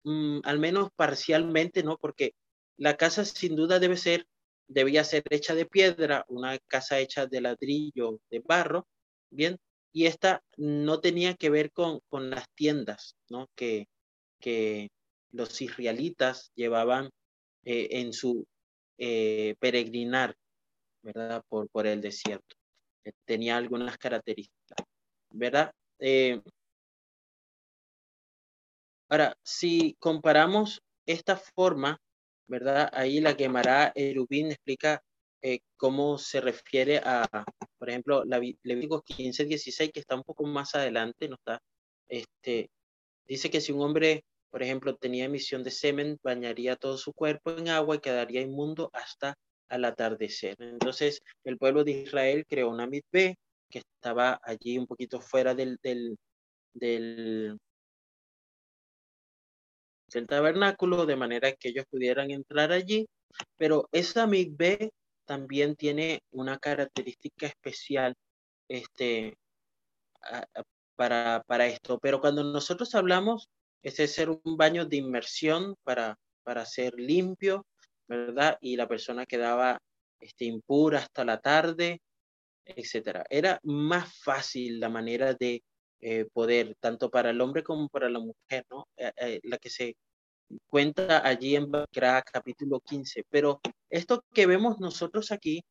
mm, 0.04 0.40
al 0.44 0.60
menos 0.60 0.90
parcialmente, 0.96 1.84
¿no? 1.84 1.98
Porque 1.98 2.34
la 2.78 2.96
casa 2.96 3.26
sin 3.26 3.56
duda 3.56 3.80
debe 3.80 3.98
ser, 3.98 4.26
debía 4.68 5.04
ser 5.04 5.24
hecha 5.30 5.56
de 5.56 5.66
piedra, 5.66 6.26
una 6.30 6.58
casa 6.60 7.00
hecha 7.00 7.26
de 7.26 7.42
ladrillo, 7.42 8.20
de 8.30 8.40
barro, 8.40 8.88
¿bien? 9.30 9.58
Y 9.94 10.06
esta 10.06 10.44
no 10.58 11.00
tenía 11.00 11.36
que 11.36 11.50
ver 11.50 11.72
con, 11.72 12.00
con 12.10 12.30
las 12.30 12.48
tiendas, 12.56 13.16
¿no? 13.30 13.48
Que, 13.56 13.88
que 14.40 14.90
los 15.32 15.62
israelitas 15.62 16.52
llevaban 16.56 17.10
eh, 17.64 17.88
en 17.92 18.14
su 18.14 18.46
eh, 18.98 19.56
peregrinar, 19.60 20.36
¿verdad? 21.02 21.44
Por, 21.50 21.70
por 21.70 21.88
el 21.88 22.02
desierto. 22.02 22.56
Eh, 23.04 23.12
tenía 23.26 23.58
algunas 23.58 23.98
características, 23.98 24.86
¿verdad? 25.32 25.72
ahora, 29.10 29.36
si 29.42 29.96
comparamos 30.00 30.82
esta 31.08 31.38
forma, 31.38 31.98
¿verdad? 32.48 32.90
Ahí 32.94 33.20
la 33.20 33.36
quemará 33.36 33.92
Erubín 33.96 34.52
explica 34.52 35.02
cómo 35.78 36.18
se 36.18 36.42
refiere 36.42 36.98
a, 36.98 37.28
por 37.78 37.90
ejemplo, 37.90 38.24
Levíticos 38.26 39.04
15, 39.04 39.46
16, 39.46 39.92
que 39.92 40.00
está 40.00 40.16
un 40.16 40.24
poco 40.24 40.46
más 40.46 40.76
adelante, 40.76 41.28
no 41.30 41.36
está, 41.36 41.62
este, 42.08 42.70
dice 43.26 43.50
que 43.50 43.62
si 43.62 43.72
un 43.72 43.82
hombre 43.82 44.24
por 44.50 44.64
ejemplo, 44.64 44.96
tenía 44.96 45.26
emisión 45.26 45.64
de 45.64 45.72
semen, 45.72 46.18
bañaría 46.24 46.76
todo 46.76 46.98
su 46.98 47.14
cuerpo 47.14 47.52
en 47.52 47.70
agua 47.70 47.96
y 47.96 48.00
quedaría 48.00 48.42
inmundo 48.42 48.90
hasta 48.94 49.36
al 49.70 49.86
atardecer. 49.86 50.56
Entonces, 50.60 51.22
el 51.44 51.58
pueblo 51.58 51.84
de 51.84 51.92
Israel 51.92 52.46
creó 52.48 52.70
una 52.70 52.88
mitbe 52.88 53.38
que 53.70 53.80
estaba 53.80 54.40
allí 54.44 54.78
un 54.78 54.88
poquito 54.88 55.20
fuera 55.20 55.54
del, 55.54 55.78
del, 55.84 56.18
del, 56.74 57.60
tabernáculo, 60.28 61.06
de 61.06 61.16
manera 61.18 61.52
que 61.52 61.70
ellos 61.70 61.86
pudieran 61.90 62.32
entrar 62.32 62.72
allí. 62.72 63.08
Pero 63.58 63.90
esa 63.92 64.26
mitbe 64.26 64.92
también 65.28 65.76
tiene 65.76 66.22
una 66.32 66.58
característica 66.58 67.46
especial 67.48 68.16
este, 68.68 69.38
para, 70.96 71.44
para 71.46 71.68
esto. 71.68 72.00
Pero 72.00 72.20
cuando 72.20 72.44
nosotros 72.44 72.96
hablamos 72.96 73.50
ese 73.84 74.08
ser 74.08 74.30
un 74.30 74.58
baño 74.58 74.86
de 74.86 74.98
inmersión 74.98 75.76
para, 75.84 76.18
para 76.44 76.66
ser 76.66 76.94
limpio, 76.96 77.66
¿verdad? 78.08 78.58
Y 78.62 78.76
la 78.76 78.88
persona 78.88 79.26
quedaba 79.26 79.80
este, 80.20 80.46
impura 80.46 81.00
hasta 81.00 81.24
la 81.24 81.40
tarde, 81.40 82.02
etcétera. 82.66 83.26
Era 83.30 83.60
más 83.64 84.18
fácil 84.24 84.80
la 84.80 84.90
manera 84.90 85.34
de 85.34 85.64
eh, 86.00 86.26
poder, 86.32 86.76
tanto 86.80 87.10
para 87.10 87.32
el 87.32 87.42
hombre 87.42 87.64
como 87.64 87.90
para 87.90 88.10
la 88.10 88.20
mujer, 88.20 88.66
¿no? 88.70 88.88
Eh, 88.98 89.12
eh, 89.18 89.40
la 89.44 89.58
que 89.58 89.70
se 89.70 89.96
cuenta 90.68 91.26
allí 91.28 91.56
en 91.56 91.72
Bakra, 91.72 92.22
capítulo 92.22 92.80
15. 92.80 93.26
Pero 93.30 93.60
esto 93.90 94.24
que 94.34 94.46
vemos 94.46 94.80
nosotros 94.80 95.32
aquí, 95.32 95.64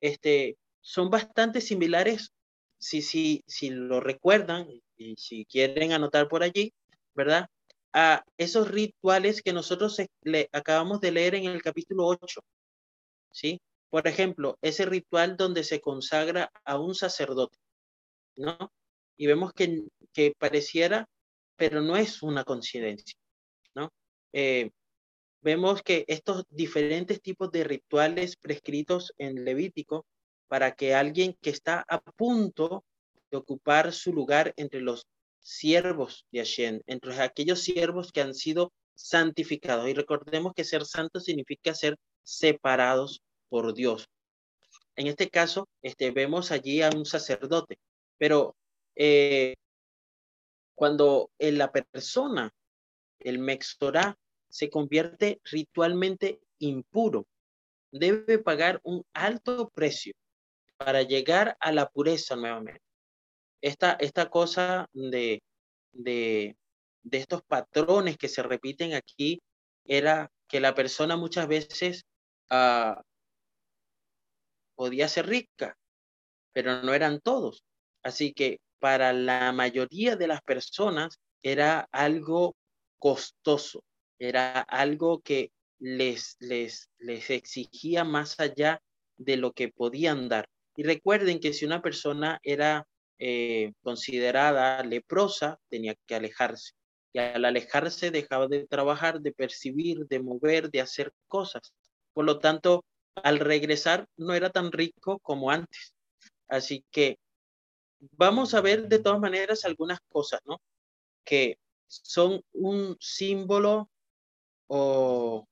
este, 0.00 0.56
son 0.80 1.10
bastante 1.10 1.60
similares, 1.60 2.32
si, 2.78 3.02
si, 3.02 3.44
si 3.46 3.70
lo 3.70 4.00
recuerdan 4.00 4.68
y 4.96 5.16
si 5.16 5.44
quieren 5.46 5.92
anotar 5.92 6.28
por 6.28 6.42
allí, 6.42 6.72
¿verdad? 7.14 7.46
A 7.92 8.24
esos 8.38 8.70
rituales 8.70 9.42
que 9.42 9.52
nosotros 9.52 9.96
le 10.22 10.48
acabamos 10.52 11.00
de 11.00 11.12
leer 11.12 11.34
en 11.34 11.44
el 11.44 11.62
capítulo 11.62 12.06
8, 12.06 12.40
¿sí? 13.30 13.60
Por 13.90 14.08
ejemplo, 14.08 14.58
ese 14.62 14.86
ritual 14.86 15.36
donde 15.36 15.64
se 15.64 15.80
consagra 15.80 16.50
a 16.64 16.78
un 16.78 16.94
sacerdote, 16.94 17.58
¿no? 18.36 18.72
Y 19.16 19.26
vemos 19.26 19.52
que, 19.52 19.84
que 20.12 20.32
pareciera, 20.38 21.06
pero 21.56 21.82
no 21.82 21.96
es 21.96 22.22
una 22.22 22.44
coincidencia. 22.44 23.16
Eh, 24.32 24.70
vemos 25.40 25.82
que 25.82 26.04
estos 26.08 26.44
diferentes 26.50 27.20
tipos 27.20 27.50
de 27.50 27.64
rituales 27.64 28.36
prescritos 28.36 29.12
en 29.18 29.44
Levítico 29.44 30.06
para 30.48 30.72
que 30.72 30.94
alguien 30.94 31.36
que 31.40 31.50
está 31.50 31.84
a 31.88 32.00
punto 32.00 32.84
de 33.30 33.38
ocupar 33.38 33.92
su 33.92 34.12
lugar 34.12 34.52
entre 34.56 34.80
los 34.80 35.06
siervos 35.40 36.26
de 36.30 36.40
Hashem, 36.40 36.80
entre 36.86 37.20
aquellos 37.20 37.62
siervos 37.62 38.12
que 38.12 38.20
han 38.20 38.34
sido 38.34 38.72
santificados. 38.94 39.88
Y 39.88 39.94
recordemos 39.94 40.52
que 40.54 40.64
ser 40.64 40.84
santo 40.84 41.20
significa 41.20 41.74
ser 41.74 41.96
separados 42.22 43.22
por 43.48 43.74
Dios. 43.74 44.08
En 44.96 45.06
este 45.06 45.28
caso, 45.28 45.68
este, 45.80 46.10
vemos 46.10 46.50
allí 46.50 46.82
a 46.82 46.90
un 46.90 47.04
sacerdote, 47.06 47.78
pero 48.18 48.54
eh, 48.94 49.54
cuando 50.74 51.30
la 51.38 51.72
persona, 51.72 52.50
el 53.18 53.38
mexorá, 53.38 54.16
se 54.52 54.68
convierte 54.68 55.40
ritualmente 55.44 56.42
impuro, 56.58 57.26
debe 57.90 58.38
pagar 58.38 58.80
un 58.84 59.02
alto 59.14 59.70
precio 59.70 60.12
para 60.76 61.02
llegar 61.02 61.56
a 61.58 61.72
la 61.72 61.88
pureza 61.88 62.36
nuevamente. 62.36 62.82
Esta, 63.62 63.92
esta 63.92 64.28
cosa 64.28 64.86
de, 64.92 65.42
de, 65.92 66.54
de 67.02 67.18
estos 67.18 67.42
patrones 67.42 68.18
que 68.18 68.28
se 68.28 68.42
repiten 68.42 68.92
aquí 68.92 69.40
era 69.84 70.30
que 70.48 70.60
la 70.60 70.74
persona 70.74 71.16
muchas 71.16 71.48
veces 71.48 72.04
uh, 72.50 73.00
podía 74.74 75.08
ser 75.08 75.28
rica, 75.28 75.78
pero 76.52 76.82
no 76.82 76.92
eran 76.92 77.20
todos. 77.20 77.64
Así 78.02 78.34
que 78.34 78.60
para 78.80 79.14
la 79.14 79.52
mayoría 79.52 80.16
de 80.16 80.26
las 80.26 80.42
personas 80.42 81.18
era 81.42 81.88
algo 81.90 82.54
costoso 82.98 83.82
era 84.28 84.60
algo 84.60 85.20
que 85.20 85.50
les, 85.78 86.36
les, 86.38 86.90
les 86.98 87.30
exigía 87.30 88.04
más 88.04 88.38
allá 88.38 88.80
de 89.16 89.36
lo 89.36 89.52
que 89.52 89.68
podían 89.68 90.28
dar. 90.28 90.48
Y 90.76 90.84
recuerden 90.84 91.40
que 91.40 91.52
si 91.52 91.64
una 91.64 91.82
persona 91.82 92.38
era 92.42 92.86
eh, 93.18 93.72
considerada 93.82 94.82
leprosa, 94.84 95.58
tenía 95.68 95.94
que 96.06 96.14
alejarse. 96.14 96.72
Y 97.12 97.18
al 97.18 97.44
alejarse 97.44 98.10
dejaba 98.10 98.46
de 98.46 98.66
trabajar, 98.66 99.20
de 99.20 99.32
percibir, 99.32 100.06
de 100.06 100.20
mover, 100.20 100.70
de 100.70 100.80
hacer 100.80 101.12
cosas. 101.28 101.74
Por 102.14 102.24
lo 102.24 102.38
tanto, 102.38 102.84
al 103.16 103.38
regresar 103.38 104.06
no 104.16 104.34
era 104.34 104.50
tan 104.50 104.72
rico 104.72 105.18
como 105.18 105.50
antes. 105.50 105.94
Así 106.48 106.84
que 106.90 107.18
vamos 107.98 108.54
a 108.54 108.60
ver 108.60 108.88
de 108.88 108.98
todas 108.98 109.20
maneras 109.20 109.64
algunas 109.64 109.98
cosas, 110.08 110.40
¿no? 110.44 110.60
Que 111.24 111.58
son 111.86 112.42
un 112.52 112.96
símbolo 113.00 113.90
o 114.74 115.46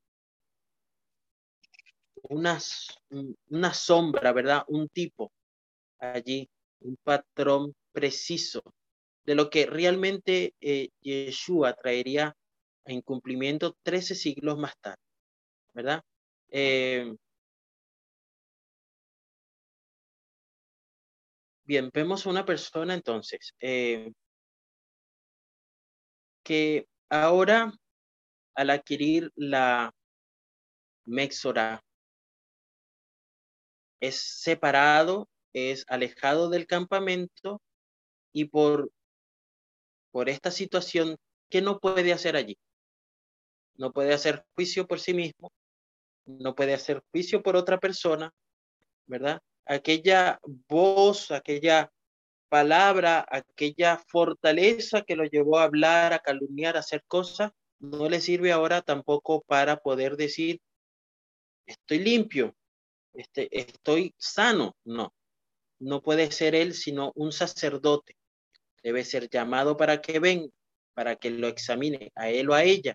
una 2.30 3.74
sombra, 3.74 4.32
¿verdad? 4.32 4.64
Un 4.68 4.88
tipo 4.88 5.30
allí, 5.98 6.48
un 6.80 6.96
patrón 7.02 7.74
preciso 7.92 8.62
de 9.24 9.34
lo 9.34 9.50
que 9.50 9.66
realmente 9.66 10.54
eh, 10.60 10.88
Yeshua 11.02 11.74
traería 11.74 12.34
en 12.86 13.02
cumplimiento 13.02 13.76
13 13.82 14.14
siglos 14.14 14.56
más 14.56 14.72
tarde, 14.80 15.02
¿verdad? 15.74 16.02
Eh, 16.48 17.14
bien, 21.64 21.90
vemos 21.92 22.24
una 22.24 22.46
persona 22.46 22.94
entonces 22.94 23.52
eh, 23.60 24.10
que 26.42 26.86
ahora 27.10 27.70
al 28.60 28.68
adquirir 28.68 29.32
la 29.36 29.94
Mexora 31.06 31.82
es 34.00 34.20
separado, 34.20 35.30
es 35.54 35.86
alejado 35.88 36.50
del 36.50 36.66
campamento 36.66 37.62
y 38.34 38.44
por, 38.44 38.92
por 40.10 40.28
esta 40.28 40.50
situación, 40.50 41.16
¿qué 41.48 41.62
no 41.62 41.80
puede 41.80 42.12
hacer 42.12 42.36
allí? 42.36 42.58
No 43.76 43.92
puede 43.92 44.12
hacer 44.12 44.44
juicio 44.54 44.86
por 44.86 45.00
sí 45.00 45.14
mismo, 45.14 45.50
no 46.26 46.54
puede 46.54 46.74
hacer 46.74 47.02
juicio 47.12 47.42
por 47.42 47.56
otra 47.56 47.78
persona, 47.80 48.30
¿verdad? 49.06 49.40
Aquella 49.64 50.38
voz, 50.68 51.30
aquella 51.30 51.90
palabra, 52.50 53.24
aquella 53.26 53.96
fortaleza 54.06 55.00
que 55.00 55.16
lo 55.16 55.24
llevó 55.24 55.58
a 55.58 55.64
hablar, 55.64 56.12
a 56.12 56.18
calumniar, 56.18 56.76
a 56.76 56.80
hacer 56.80 57.02
cosas, 57.08 57.52
no 57.80 58.08
le 58.08 58.20
sirve 58.20 58.52
ahora 58.52 58.82
tampoco 58.82 59.42
para 59.42 59.78
poder 59.78 60.16
decir, 60.16 60.60
estoy 61.66 61.98
limpio, 61.98 62.54
este, 63.14 63.48
estoy 63.58 64.14
sano. 64.18 64.76
No, 64.84 65.14
no 65.78 66.02
puede 66.02 66.30
ser 66.30 66.54
él 66.54 66.74
sino 66.74 67.12
un 67.14 67.32
sacerdote. 67.32 68.16
Debe 68.82 69.04
ser 69.04 69.28
llamado 69.28 69.76
para 69.76 70.00
que 70.00 70.18
venga, 70.18 70.50
para 70.94 71.16
que 71.16 71.30
lo 71.30 71.48
examine 71.48 72.12
a 72.14 72.30
él 72.30 72.50
o 72.50 72.54
a 72.54 72.64
ella, 72.64 72.94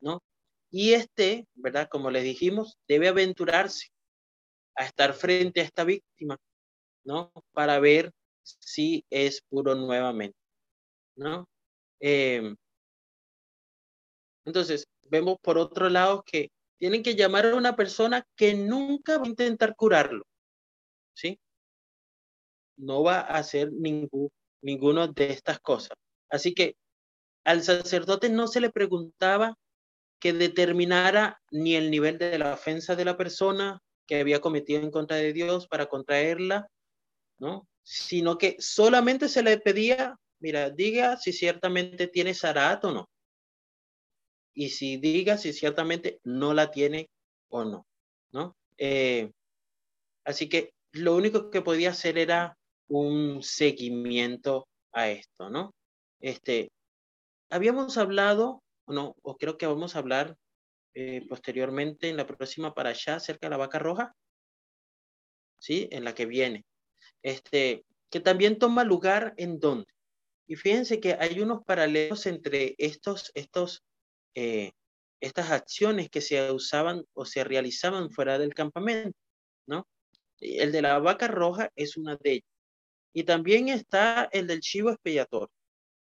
¿no? 0.00 0.22
Y 0.70 0.92
este, 0.94 1.46
¿verdad? 1.54 1.88
Como 1.88 2.10
les 2.10 2.24
dijimos, 2.24 2.78
debe 2.88 3.08
aventurarse 3.08 3.88
a 4.76 4.84
estar 4.86 5.14
frente 5.14 5.60
a 5.60 5.64
esta 5.64 5.84
víctima, 5.84 6.36
¿no? 7.04 7.32
Para 7.52 7.78
ver 7.78 8.12
si 8.42 9.04
es 9.10 9.42
puro 9.48 9.74
nuevamente, 9.74 10.36
¿no? 11.16 11.48
Eh, 12.00 12.54
entonces, 14.44 14.86
vemos 15.08 15.38
por 15.42 15.58
otro 15.58 15.88
lado 15.88 16.22
que 16.26 16.50
tienen 16.78 17.02
que 17.02 17.14
llamar 17.14 17.46
a 17.46 17.54
una 17.54 17.76
persona 17.76 18.26
que 18.36 18.54
nunca 18.54 19.18
va 19.18 19.24
a 19.24 19.28
intentar 19.28 19.74
curarlo, 19.76 20.24
¿sí? 21.14 21.38
No 22.76 23.02
va 23.02 23.20
a 23.20 23.38
hacer 23.38 23.72
ningún, 23.72 24.30
ninguno 24.62 25.08
de 25.08 25.30
estas 25.30 25.60
cosas. 25.60 25.96
Así 26.28 26.54
que 26.54 26.76
al 27.44 27.62
sacerdote 27.62 28.28
no 28.28 28.48
se 28.48 28.60
le 28.60 28.70
preguntaba 28.70 29.56
que 30.20 30.32
determinara 30.32 31.40
ni 31.50 31.74
el 31.76 31.90
nivel 31.90 32.18
de 32.18 32.38
la 32.38 32.54
ofensa 32.54 32.96
de 32.96 33.04
la 33.04 33.16
persona 33.16 33.80
que 34.06 34.20
había 34.20 34.40
cometido 34.40 34.82
en 34.82 34.90
contra 34.90 35.16
de 35.16 35.32
Dios 35.32 35.68
para 35.68 35.86
contraerla, 35.86 36.68
¿no? 37.38 37.66
Sino 37.82 38.36
que 38.38 38.56
solamente 38.58 39.28
se 39.28 39.42
le 39.42 39.58
pedía, 39.58 40.16
mira, 40.40 40.70
diga 40.70 41.16
si 41.16 41.32
ciertamente 41.32 42.08
tiene 42.08 42.34
zarat 42.34 42.84
o 42.84 42.92
no 42.92 43.08
y 44.54 44.70
si 44.70 44.96
diga 44.96 45.36
si 45.36 45.52
ciertamente 45.52 46.20
no 46.22 46.54
la 46.54 46.70
tiene 46.70 47.10
o 47.48 47.64
no, 47.64 47.86
¿no? 48.32 48.56
Eh, 48.78 49.30
así 50.24 50.48
que 50.48 50.72
lo 50.92 51.16
único 51.16 51.50
que 51.50 51.60
podía 51.60 51.90
hacer 51.90 52.18
era 52.18 52.56
un 52.88 53.42
seguimiento 53.42 54.68
a 54.92 55.10
esto, 55.10 55.50
¿no? 55.50 55.74
Este, 56.20 56.70
habíamos 57.50 57.98
hablado, 57.98 58.62
no, 58.86 59.16
o 59.22 59.36
creo 59.36 59.58
que 59.58 59.66
vamos 59.66 59.96
a 59.96 59.98
hablar 59.98 60.36
eh, 60.94 61.26
posteriormente 61.28 62.08
en 62.08 62.16
la 62.16 62.26
próxima 62.26 62.72
para 62.74 62.90
allá, 62.90 63.18
cerca 63.18 63.46
de 63.46 63.50
la 63.50 63.56
vaca 63.56 63.80
roja, 63.80 64.14
¿sí? 65.58 65.88
En 65.90 66.04
la 66.04 66.14
que 66.14 66.26
viene. 66.26 66.64
Este, 67.22 67.84
que 68.10 68.20
también 68.20 68.58
toma 68.58 68.84
lugar 68.84 69.34
en 69.36 69.58
dónde. 69.58 69.86
Y 70.46 70.56
fíjense 70.56 71.00
que 71.00 71.16
hay 71.18 71.40
unos 71.40 71.64
paralelos 71.64 72.26
entre 72.26 72.74
estos, 72.78 73.32
estos 73.34 73.82
eh, 74.34 74.72
estas 75.20 75.50
acciones 75.50 76.10
que 76.10 76.20
se 76.20 76.50
usaban 76.52 77.04
o 77.14 77.24
se 77.24 77.44
realizaban 77.44 78.10
fuera 78.10 78.38
del 78.38 78.54
campamento, 78.54 79.16
¿no? 79.66 79.86
El 80.38 80.72
de 80.72 80.82
la 80.82 80.98
vaca 80.98 81.28
roja 81.28 81.70
es 81.76 81.96
una 81.96 82.16
de 82.16 82.32
ellas. 82.32 82.48
Y 83.12 83.24
también 83.24 83.68
está 83.68 84.28
el 84.32 84.46
del 84.46 84.60
chivo 84.60 84.90
expiatorio, 84.90 85.50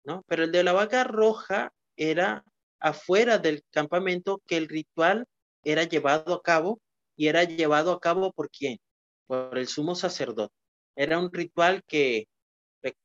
¿no? 0.04 0.24
Pero 0.26 0.44
el 0.44 0.52
de 0.52 0.64
la 0.64 0.72
vaca 0.72 1.04
roja 1.04 1.72
era 1.96 2.44
afuera 2.80 3.38
del 3.38 3.62
campamento 3.70 4.42
que 4.46 4.56
el 4.56 4.68
ritual 4.68 5.26
era 5.62 5.84
llevado 5.84 6.34
a 6.34 6.42
cabo 6.42 6.80
y 7.16 7.28
era 7.28 7.44
llevado 7.44 7.92
a 7.92 8.00
cabo 8.00 8.32
por 8.32 8.50
quién? 8.50 8.78
Por 9.26 9.56
el 9.58 9.68
sumo 9.68 9.94
sacerdote. 9.94 10.54
Era 10.96 11.18
un 11.18 11.32
ritual 11.32 11.82
que, 11.86 12.28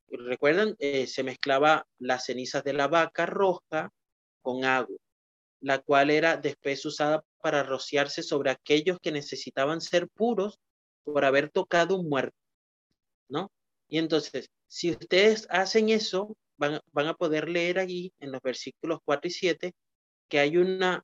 recuerdan, 0.09 0.75
eh, 0.79 1.07
se 1.07 1.23
mezclaba 1.23 1.85
las 1.99 2.25
cenizas 2.25 2.63
de 2.63 2.73
la 2.73 2.87
vaca 2.87 3.25
roja 3.25 3.91
con 4.41 4.65
agua, 4.65 4.97
la 5.61 5.79
cual 5.79 6.09
era 6.09 6.37
después 6.37 6.85
usada 6.85 7.23
para 7.41 7.63
rociarse 7.63 8.23
sobre 8.23 8.51
aquellos 8.51 8.99
que 8.99 9.11
necesitaban 9.11 9.81
ser 9.81 10.07
puros 10.09 10.59
por 11.03 11.25
haber 11.25 11.49
tocado 11.49 11.99
un 11.99 12.09
muerto, 12.09 12.37
¿no? 13.29 13.51
Y 13.87 13.97
entonces, 13.97 14.49
si 14.67 14.91
ustedes 14.91 15.47
hacen 15.49 15.89
eso, 15.89 16.35
van, 16.57 17.07
a 17.07 17.13
poder 17.15 17.49
leer 17.49 17.79
allí 17.79 18.13
en 18.19 18.31
los 18.31 18.41
versículos 18.41 18.99
4 19.03 19.27
y 19.27 19.31
7 19.31 19.73
que 20.29 20.39
hay 20.39 20.57
una 20.57 21.03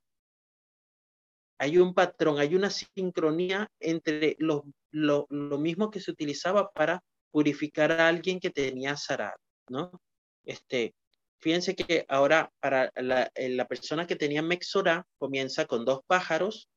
hay 1.59 1.79
un 1.79 1.95
patrón, 1.95 2.37
hay 2.39 2.53
una 2.53 2.69
sincronía 2.69 3.67
entre 3.79 4.35
lo, 4.37 4.63
lo, 4.91 5.27
mismo 5.57 5.89
que 5.89 5.99
se 5.99 6.11
utilizaba 6.11 6.71
para 6.71 7.03
purificar 7.31 7.91
a 7.91 8.07
alguien 8.07 8.39
que 8.39 8.51
tenía 8.51 8.95
zarat, 8.95 9.39
¿no? 9.67 9.99
Este, 10.45 10.93
fíjense 11.39 11.75
que 11.75 12.05
ahora 12.09 12.51
para 12.59 12.91
la, 12.95 13.31
la 13.35 13.67
persona 13.67 14.07
que 14.07 14.15
tenía 14.15 14.41
mexorá 14.41 15.05
comienza 15.17 15.65
con 15.65 15.85
dos 15.85 16.01
pájaros 16.07 16.69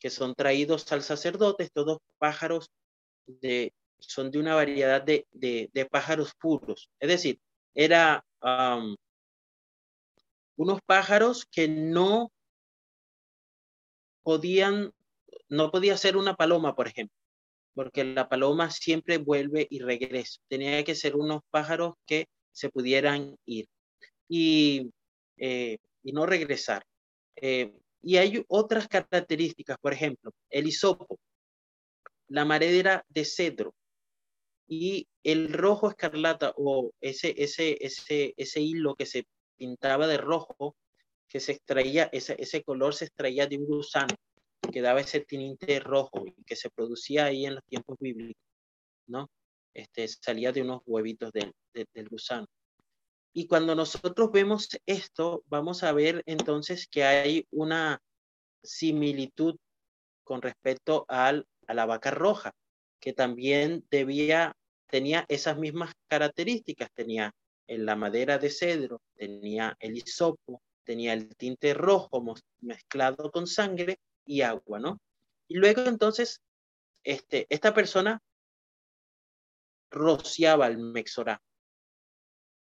que 0.00 0.10
son 0.10 0.34
traídos 0.34 0.90
al 0.90 1.02
sacerdote, 1.02 1.64
estos 1.64 1.86
dos 1.86 1.98
pájaros 2.18 2.70
de, 3.26 3.72
son 3.98 4.30
de 4.30 4.38
una 4.38 4.54
variedad 4.54 5.02
de, 5.02 5.88
pájaros 5.90 6.32
puros, 6.34 6.90
es 6.98 7.08
decir, 7.08 7.38
era 7.74 8.24
unos 10.56 10.80
pájaros 10.86 11.46
que 11.46 11.68
no 11.68 12.32
podían, 14.22 14.92
no 15.48 15.70
podía 15.70 15.96
ser 15.96 16.16
una 16.16 16.34
paloma, 16.34 16.74
por 16.74 16.88
ejemplo, 16.88 17.16
porque 17.74 18.04
la 18.04 18.28
paloma 18.28 18.70
siempre 18.70 19.18
vuelve 19.18 19.66
y 19.70 19.80
regresa. 19.80 20.40
Tenía 20.48 20.82
que 20.84 20.94
ser 20.94 21.16
unos 21.16 21.40
pájaros 21.50 21.94
que 22.06 22.26
se 22.52 22.68
pudieran 22.70 23.36
ir 23.44 23.68
y, 24.30 24.92
eh, 25.38 25.78
y 26.04 26.12
no 26.12 26.24
regresar. 26.24 26.84
Eh, 27.34 27.74
y 28.00 28.16
hay 28.16 28.44
otras 28.48 28.86
características, 28.86 29.76
por 29.78 29.92
ejemplo, 29.92 30.30
el 30.48 30.68
hisopo, 30.68 31.18
la 32.28 32.44
madera 32.44 33.04
de 33.08 33.24
cedro 33.24 33.74
y 34.68 35.08
el 35.24 35.52
rojo 35.52 35.90
escarlata 35.90 36.54
o 36.56 36.92
ese, 37.00 37.34
ese, 37.36 37.76
ese, 37.84 38.32
ese 38.36 38.60
hilo 38.60 38.94
que 38.94 39.04
se 39.04 39.24
pintaba 39.56 40.06
de 40.06 40.16
rojo 40.16 40.76
que 41.28 41.40
se 41.40 41.52
extraía, 41.52 42.08
ese, 42.12 42.36
ese 42.38 42.62
color 42.62 42.94
se 42.94 43.06
extraía 43.06 43.46
de 43.46 43.58
un 43.58 43.66
gusano 43.66 44.14
que 44.72 44.80
daba 44.80 45.00
ese 45.00 45.20
tinte 45.20 45.80
rojo 45.80 46.24
y 46.24 46.44
que 46.44 46.54
se 46.54 46.70
producía 46.70 47.24
ahí 47.26 47.46
en 47.46 47.56
los 47.56 47.64
tiempos 47.64 47.96
bíblicos, 47.98 48.42
¿no? 49.08 49.28
Este, 49.74 50.06
salía 50.06 50.52
de 50.52 50.62
unos 50.62 50.82
huevitos 50.86 51.32
del, 51.32 51.52
del 51.72 52.08
gusano. 52.08 52.46
Y 53.32 53.46
cuando 53.46 53.74
nosotros 53.74 54.30
vemos 54.32 54.68
esto, 54.86 55.44
vamos 55.46 55.82
a 55.84 55.92
ver 55.92 56.22
entonces 56.26 56.88
que 56.88 57.04
hay 57.04 57.46
una 57.50 58.02
similitud 58.62 59.56
con 60.24 60.42
respecto 60.42 61.04
al, 61.08 61.46
a 61.66 61.74
la 61.74 61.86
vaca 61.86 62.10
roja, 62.10 62.52
que 62.98 63.12
también 63.12 63.84
debía, 63.90 64.56
tenía 64.86 65.24
esas 65.28 65.58
mismas 65.58 65.94
características, 66.08 66.90
tenía 66.92 67.34
en 67.66 67.86
la 67.86 67.94
madera 67.94 68.38
de 68.38 68.50
cedro, 68.50 69.00
tenía 69.14 69.76
el 69.78 69.96
hisopo, 69.96 70.60
tenía 70.84 71.12
el 71.12 71.36
tinte 71.36 71.72
rojo 71.72 72.22
mezclado 72.60 73.30
con 73.30 73.46
sangre 73.46 74.00
y 74.26 74.42
agua, 74.42 74.80
¿no? 74.80 75.00
Y 75.46 75.54
luego 75.54 75.82
entonces, 75.82 76.40
este, 77.04 77.46
esta 77.48 77.72
persona 77.72 78.20
rociaba 79.90 80.66
el 80.66 80.78
mexorá. 80.78 81.40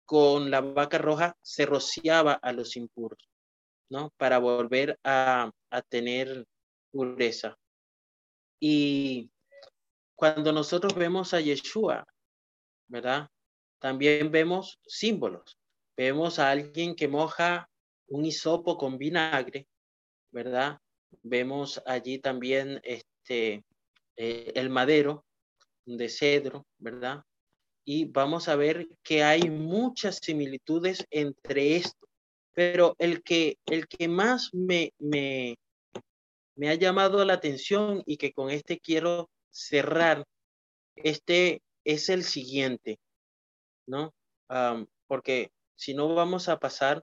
Con 0.08 0.50
la 0.50 0.62
vaca 0.62 0.96
roja 0.96 1.36
se 1.42 1.66
rociaba 1.66 2.32
a 2.32 2.52
los 2.52 2.76
impuros, 2.76 3.28
¿no? 3.90 4.10
Para 4.16 4.38
volver 4.38 4.98
a, 5.04 5.50
a 5.70 5.82
tener 5.82 6.46
pureza. 6.90 7.58
Y 8.58 9.30
cuando 10.16 10.50
nosotros 10.50 10.94
vemos 10.94 11.34
a 11.34 11.40
Yeshua, 11.40 12.06
¿verdad? 12.88 13.28
También 13.78 14.32
vemos 14.32 14.80
símbolos. 14.86 15.58
Vemos 15.94 16.38
a 16.38 16.50
alguien 16.50 16.96
que 16.96 17.06
moja 17.06 17.68
un 18.06 18.24
hisopo 18.24 18.78
con 18.78 18.96
vinagre, 18.96 19.68
¿verdad? 20.32 20.78
Vemos 21.22 21.82
allí 21.84 22.18
también 22.18 22.80
este, 22.82 23.62
eh, 24.16 24.52
el 24.54 24.70
madero 24.70 25.26
de 25.84 26.08
cedro, 26.08 26.66
¿verdad? 26.78 27.22
Y 27.90 28.04
vamos 28.04 28.48
a 28.48 28.56
ver 28.56 28.86
que 29.02 29.22
hay 29.22 29.48
muchas 29.48 30.16
similitudes 30.16 31.06
entre 31.08 31.76
esto, 31.76 32.06
pero 32.52 32.94
el 32.98 33.22
que, 33.22 33.56
el 33.64 33.88
que 33.88 34.08
más 34.08 34.50
me, 34.52 34.92
me, 34.98 35.56
me 36.54 36.68
ha 36.68 36.74
llamado 36.74 37.24
la 37.24 37.32
atención 37.32 38.02
y 38.04 38.18
que 38.18 38.34
con 38.34 38.50
este 38.50 38.78
quiero 38.78 39.30
cerrar, 39.48 40.26
este 40.96 41.62
es 41.82 42.10
el 42.10 42.24
siguiente, 42.24 42.98
¿no? 43.86 44.12
porque 45.06 45.50
si 45.74 45.94
no 45.94 46.14
vamos 46.14 46.50
a 46.50 46.58
pasar 46.58 47.02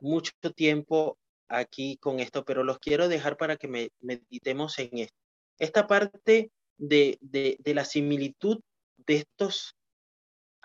mucho 0.00 0.32
tiempo 0.52 1.16
aquí 1.46 1.96
con 1.98 2.18
esto, 2.18 2.44
pero 2.44 2.64
los 2.64 2.80
quiero 2.80 3.06
dejar 3.06 3.36
para 3.36 3.56
que 3.56 3.68
me, 3.68 3.90
meditemos 4.00 4.80
en 4.80 4.98
esto. 4.98 5.16
Esta 5.60 5.86
parte 5.86 6.50
de, 6.76 7.18
de, 7.20 7.56
de 7.60 7.74
la 7.74 7.84
similitud 7.84 8.60
de 8.96 9.18
estos, 9.18 9.77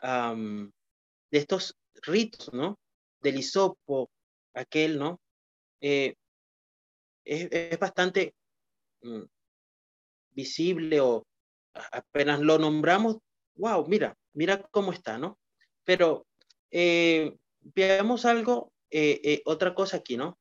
de 0.03 1.37
estos 1.37 1.77
ritos, 2.01 2.53
¿no? 2.53 2.77
Del 3.21 3.37
hisopo, 3.37 4.11
aquel, 4.53 4.99
¿no? 4.99 5.21
Eh, 5.81 6.15
es, 7.25 7.79
bastante 7.79 8.35
mm, 9.01 9.23
visible 10.31 10.99
o 10.99 11.25
apenas 11.73 12.41
lo 12.41 12.57
nombramos, 12.57 13.17
wow, 13.55 13.87
mira, 13.87 14.15
mira 14.33 14.61
cómo 14.71 14.91
está, 14.91 15.17
¿no? 15.17 15.39
Pero 15.85 16.27
eh, 16.71 17.35
veamos 17.61 18.25
algo 18.25 18.71
eh, 18.91 19.41
otra 19.45 19.73
cosa 19.73 19.97
aquí, 19.97 20.17
¿no? 20.17 20.37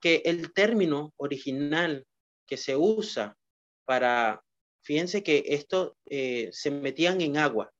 Que 0.00 0.22
el 0.24 0.52
término 0.52 1.14
original 1.16 2.04
que 2.46 2.56
se 2.56 2.76
usa 2.76 3.36
para, 3.84 4.42
fíjense 4.82 5.22
que 5.22 5.44
esto 5.46 5.96
se 6.04 6.70
metían 6.70 7.20
en 7.20 7.38
agua 7.38 7.72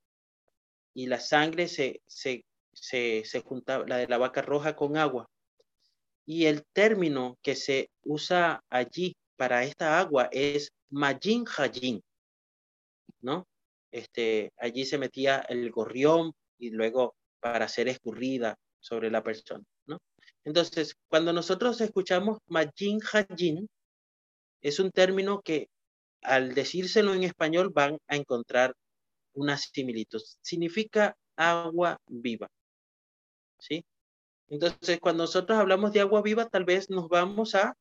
y 0.97 1.07
la 1.09 1.21
sangre 1.21 1.69
se, 1.69 2.01
se, 2.07 2.43
se, 2.73 3.23
se 3.27 3.41
juntaba, 3.43 3.85
la 3.87 3.99
de 3.99 4.09
la 4.09 4.17
vaca 4.17 4.41
roja 4.41 4.75
con 4.75 4.97
agua. 4.97 5.29
Y 6.25 6.47
el 6.47 6.65
término 6.73 7.37
que 7.43 7.55
se 7.55 7.91
usa 8.03 8.65
allí 8.71 9.15
para 9.37 9.63
esta 9.63 10.01
agua 10.01 10.31
es 10.33 10.73
Majin 10.89 11.45
Hajin, 11.47 12.03
¿no? 13.21 13.47
Este, 13.91 14.51
allí 14.57 14.87
se 14.87 14.97
metía 14.97 15.41
el 15.41 15.71
gorrión 15.71 16.33
y 16.59 16.71
luego 16.71 17.15
para 17.41 17.69
ser 17.69 17.89
escurrida 17.89 18.57
sobre 18.81 19.11
la 19.11 19.23
persona, 19.23 19.65
¿no? 19.85 19.99
Entonces, 20.45 20.95
cuando 21.09 21.35
nosotros 21.35 21.79
escuchamos 21.83 22.39
Majin 22.47 23.01
Hajin, 23.13 23.69
es 24.63 24.81
un 24.81 24.91
término 24.91 25.43
que 25.43 25.69
al 26.23 26.55
decírselo 26.55 27.13
en 27.13 27.25
español 27.25 27.69
van 27.69 27.99
a 28.09 28.17
encontrar 28.17 28.73
una 29.37 29.57
similitud. 29.57 30.21
Significa 30.43 31.17
agua 31.37 31.99
viva, 32.07 32.49
¿sí? 33.59 33.85
Entonces, 34.49 35.01
cuando 35.01 35.25
nosotros 35.25 35.59
hablamos 35.59 35.93
de 35.93 36.01
agua 36.01 36.23
viva, 36.23 36.49
tal 36.49 36.65
vez 36.65 36.89
nos 36.91 37.09
vamos 37.09 37.55
a 37.55 37.77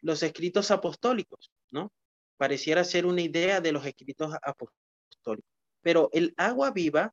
los 0.00 0.22
escritos 0.22 0.70
apostólicos, 0.70 1.50
¿no? 1.70 1.92
Pareciera 2.36 2.84
ser 2.84 3.06
una 3.06 3.22
idea 3.22 3.60
de 3.60 3.72
los 3.72 3.86
escritos 3.86 4.34
apostólicos. 4.42 5.50
Pero 5.82 6.10
el 6.12 6.34
agua 6.36 6.70
viva 6.70 7.12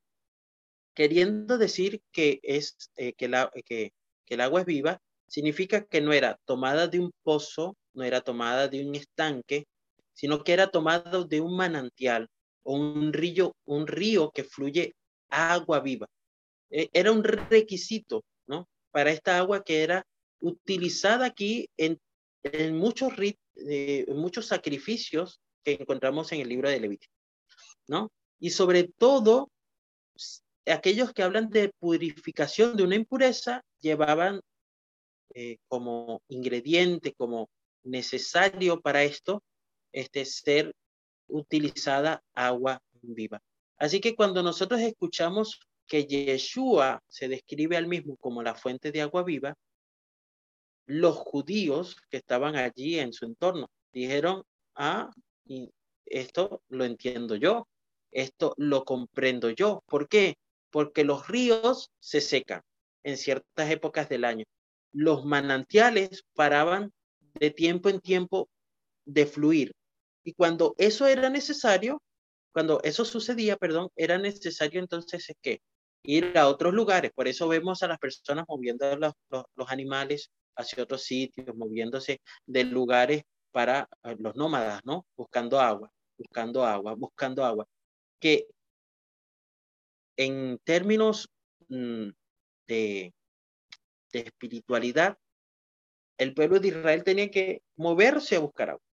queriendo 0.93 1.57
decir 1.57 2.01
que, 2.11 2.39
es, 2.43 2.91
eh, 2.95 3.13
que, 3.13 3.27
la, 3.27 3.51
que, 3.65 3.93
que 4.25 4.33
el 4.33 4.41
agua 4.41 4.61
es 4.61 4.65
viva, 4.65 5.01
significa 5.27 5.85
que 5.85 6.01
no 6.01 6.11
era 6.11 6.37
tomada 6.45 6.87
de 6.87 6.99
un 6.99 7.11
pozo, 7.23 7.77
no 7.93 8.03
era 8.03 8.21
tomada 8.21 8.67
de 8.67 8.85
un 8.85 8.95
estanque, 8.95 9.67
sino 10.13 10.43
que 10.43 10.53
era 10.53 10.69
tomada 10.69 11.23
de 11.23 11.39
un 11.39 11.55
manantial 11.55 12.27
o 12.63 12.75
un 12.75 13.13
río, 13.13 13.55
un 13.65 13.87
río 13.87 14.31
que 14.31 14.43
fluye 14.43 14.95
agua 15.29 15.79
viva. 15.79 16.07
E, 16.69 16.89
era 16.93 17.11
un 17.11 17.23
requisito, 17.23 18.23
¿no? 18.47 18.67
Para 18.91 19.11
esta 19.11 19.37
agua 19.37 19.63
que 19.63 19.83
era 19.83 20.05
utilizada 20.39 21.25
aquí 21.25 21.69
en, 21.77 21.99
en 22.43 22.77
muchos, 22.77 23.13
eh, 23.55 24.05
muchos 24.09 24.47
sacrificios 24.47 25.39
que 25.63 25.73
encontramos 25.73 26.31
en 26.31 26.41
el 26.41 26.49
libro 26.49 26.69
de 26.69 26.79
Levítico, 26.79 27.13
¿no? 27.87 28.11
Y 28.39 28.49
sobre 28.49 28.83
todo 28.97 29.49
aquellos 30.65 31.13
que 31.13 31.23
hablan 31.23 31.49
de 31.49 31.71
purificación 31.79 32.75
de 32.75 32.83
una 32.83 32.95
impureza 32.95 33.63
llevaban 33.79 34.41
eh, 35.33 35.57
como 35.67 36.21
ingrediente, 36.27 37.13
como 37.13 37.49
necesario 37.83 38.81
para 38.81 39.03
esto, 39.03 39.43
este, 39.93 40.25
ser 40.25 40.73
utilizada 41.31 42.23
agua 42.33 42.81
viva. 43.01 43.41
Así 43.77 43.99
que 43.99 44.15
cuando 44.15 44.43
nosotros 44.43 44.79
escuchamos 44.81 45.59
que 45.87 46.05
Yeshua 46.05 47.01
se 47.07 47.27
describe 47.27 47.77
al 47.77 47.87
mismo 47.87 48.15
como 48.17 48.43
la 48.43 48.55
fuente 48.55 48.91
de 48.91 49.01
agua 49.01 49.23
viva, 49.23 49.55
los 50.85 51.15
judíos 51.15 51.95
que 52.09 52.17
estaban 52.17 52.55
allí 52.55 52.99
en 52.99 53.13
su 53.13 53.25
entorno 53.25 53.69
dijeron, 53.91 54.43
ah, 54.75 55.09
esto 56.05 56.61
lo 56.69 56.85
entiendo 56.85 57.35
yo, 57.35 57.67
esto 58.11 58.53
lo 58.57 58.83
comprendo 58.83 59.49
yo. 59.49 59.83
¿Por 59.87 60.07
qué? 60.07 60.35
Porque 60.69 61.03
los 61.03 61.27
ríos 61.27 61.89
se 61.99 62.21
secan 62.21 62.61
en 63.03 63.17
ciertas 63.17 63.71
épocas 63.71 64.09
del 64.09 64.25
año. 64.25 64.45
Los 64.93 65.25
manantiales 65.25 66.23
paraban 66.33 66.91
de 67.33 67.51
tiempo 67.51 67.89
en 67.89 68.01
tiempo 68.01 68.49
de 69.05 69.25
fluir. 69.25 69.71
Y 70.23 70.33
cuando 70.33 70.75
eso 70.77 71.07
era 71.07 71.29
necesario, 71.29 72.01
cuando 72.53 72.81
eso 72.83 73.05
sucedía, 73.05 73.57
perdón, 73.57 73.89
era 73.95 74.17
necesario 74.17 74.79
entonces 74.81 75.29
es 75.29 75.35
que 75.41 75.61
ir 76.03 76.37
a 76.37 76.47
otros 76.47 76.73
lugares. 76.73 77.11
Por 77.13 77.27
eso 77.27 77.47
vemos 77.47 77.83
a 77.83 77.87
las 77.87 77.99
personas 77.99 78.45
moviendo 78.47 78.95
los, 78.97 79.13
los, 79.29 79.71
animales 79.71 80.31
hacia 80.55 80.83
otros 80.83 81.03
sitios, 81.03 81.55
moviéndose 81.55 82.21
de 82.45 82.63
lugares 82.63 83.23
para 83.51 83.87
eh, 84.03 84.15
los 84.19 84.35
nómadas, 84.35 84.81
¿no? 84.85 85.05
Buscando 85.15 85.59
agua, 85.59 85.91
buscando 86.17 86.65
agua, 86.65 86.95
buscando 86.95 87.45
agua. 87.45 87.67
Que 88.19 88.47
en 90.17 90.59
términos 90.63 91.29
mm, 91.69 92.09
de, 92.67 93.13
de 94.11 94.19
espiritualidad, 94.19 95.17
el 96.17 96.33
pueblo 96.33 96.59
de 96.59 96.67
Israel 96.69 97.03
tenía 97.03 97.31
que 97.31 97.63
moverse 97.75 98.35
a 98.35 98.39
buscar 98.39 98.71
agua. 98.71 98.90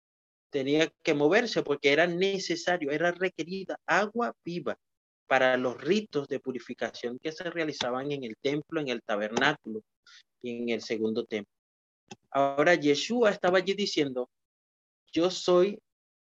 Tenía 0.54 0.88
que 1.02 1.16
moverse 1.16 1.63
porque 1.63 1.92
era 1.92 2.06
necesario, 2.06 2.92
era 2.92 3.12
requerida 3.12 3.80
agua 3.88 4.36
viva 4.46 4.78
para 5.26 5.58
los 5.58 5.82
ritos 5.82 6.28
de 6.28 6.39
purificación 6.39 7.18
que 7.18 7.32
se 7.32 7.50
realizaban 7.50 8.12
en 8.12 8.24
el 8.24 8.38
templo, 8.39 8.80
en 8.80 8.89
el 8.89 9.02
tabernáculo 9.02 9.82
y 10.44 10.62
en 10.62 10.70
el 10.70 10.84
segundo 10.84 11.26
templo. 11.26 11.52
Ahora 12.30 12.76
Yeshua 12.76 13.32
estaba 13.32 13.58
allí 13.58 13.74
diciendo, 13.74 14.30
yo 15.12 15.32
soy 15.32 15.80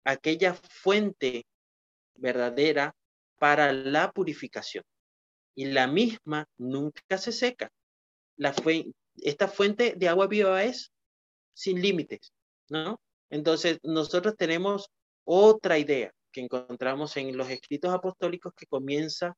aquella 0.04 0.56
fuente 0.56 1.46
verdadera 2.16 2.96
para 3.38 3.72
la 3.72 4.12
purificación 4.12 4.84
y 5.54 5.66
la 5.66 5.86
misma 5.86 6.48
nunca 6.58 7.20
se 7.20 7.32
seca. 7.32 7.70
La 8.36 8.56
esta 9.18 9.48
fuente 9.48 9.94
de 9.96 10.08
agua 10.08 10.26
viva 10.26 10.64
es 10.64 10.92
sin 11.54 11.80
límites, 11.84 12.32
¿no? 12.70 13.00
Entonces, 13.30 13.80
nosotros 13.84 14.36
tenemos 14.38 14.90
otra 15.26 15.78
idea 15.78 16.12
que 16.32 16.42
encontramos 16.42 17.18
en 17.18 17.36
los 17.36 17.50
escritos 17.50 17.94
apostólicos 17.94 18.54
que 18.56 18.66
comienza 18.68 19.36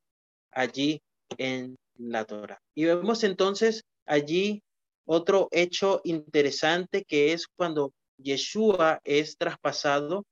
allí 0.52 1.02
en 1.38 1.78
la 1.96 2.26
Torah. 2.26 2.62
Y 2.76 2.86
vemos 2.86 3.24
entonces 3.24 3.84
allí 4.06 4.62
otro 5.06 5.48
hecho 5.52 6.02
interesante 6.04 7.04
que 7.04 7.34
es 7.34 7.48
cuando 7.48 7.94
Yeshua 8.18 9.00
es 9.04 9.38
traspasado, 9.38 10.26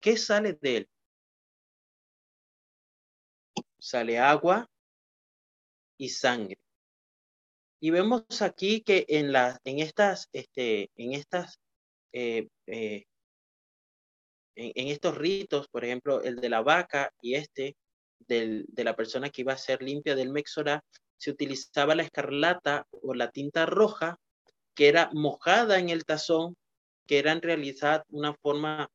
¿qué 0.00 0.16
sale 0.16 0.54
de 0.54 0.76
él? 0.78 0.88
Sale 3.78 4.18
agua 4.18 4.66
y 5.98 6.08
sangre. 6.08 6.58
Y 7.80 7.90
vemos 7.90 8.24
aquí 8.40 8.80
que 8.82 9.04
en, 9.08 9.32
las 9.32 9.58
en 9.64 9.80
estas, 9.80 10.28
este, 10.32 10.90
en 10.96 11.14
estas, 11.14 11.58
eh, 12.12 12.48
eh, 12.72 13.04
en, 14.56 14.88
estos 14.88 15.16
ritos, 15.16 15.68
por 15.68 15.84
ejemplo, 15.84 16.22
el 16.22 16.36
de 16.36 16.48
la 16.48 16.62
vaca 16.62 17.12
y 17.20 17.34
este 17.34 17.76
del, 18.20 18.64
de 18.68 18.84
la 18.84 18.96
persona 18.96 19.28
que 19.28 19.42
iba 19.42 19.52
a 19.52 19.58
ser 19.58 19.82
limpia 19.82 20.14
del 20.14 20.30
Mexorá, 20.30 20.82
se 21.18 21.30
utilizaba 21.30 21.94
la 21.94 22.02
escarlata 22.04 22.86
o 22.90 23.14
la 23.14 23.30
tinta 23.30 23.66
roja 23.66 24.18
que 24.74 24.88
era 24.88 25.10
mojada 25.12 25.78
en 25.78 25.90
el 25.90 26.04
tazón, 26.04 26.56
que 27.06 27.18
era 27.18 27.32
en 27.32 27.42
realidad 27.42 28.04
una 28.08 28.34
forma, 28.34 28.88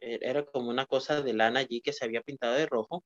e, 0.00 0.18
era 0.22 0.44
como 0.44 0.70
una 0.70 0.86
cosa 0.86 1.20
de 1.22 1.32
lana 1.34 1.60
allí 1.60 1.80
que 1.80 1.92
se 1.92 2.04
había 2.04 2.22
pintado 2.22 2.54
de 2.54 2.66
rojo, 2.66 3.04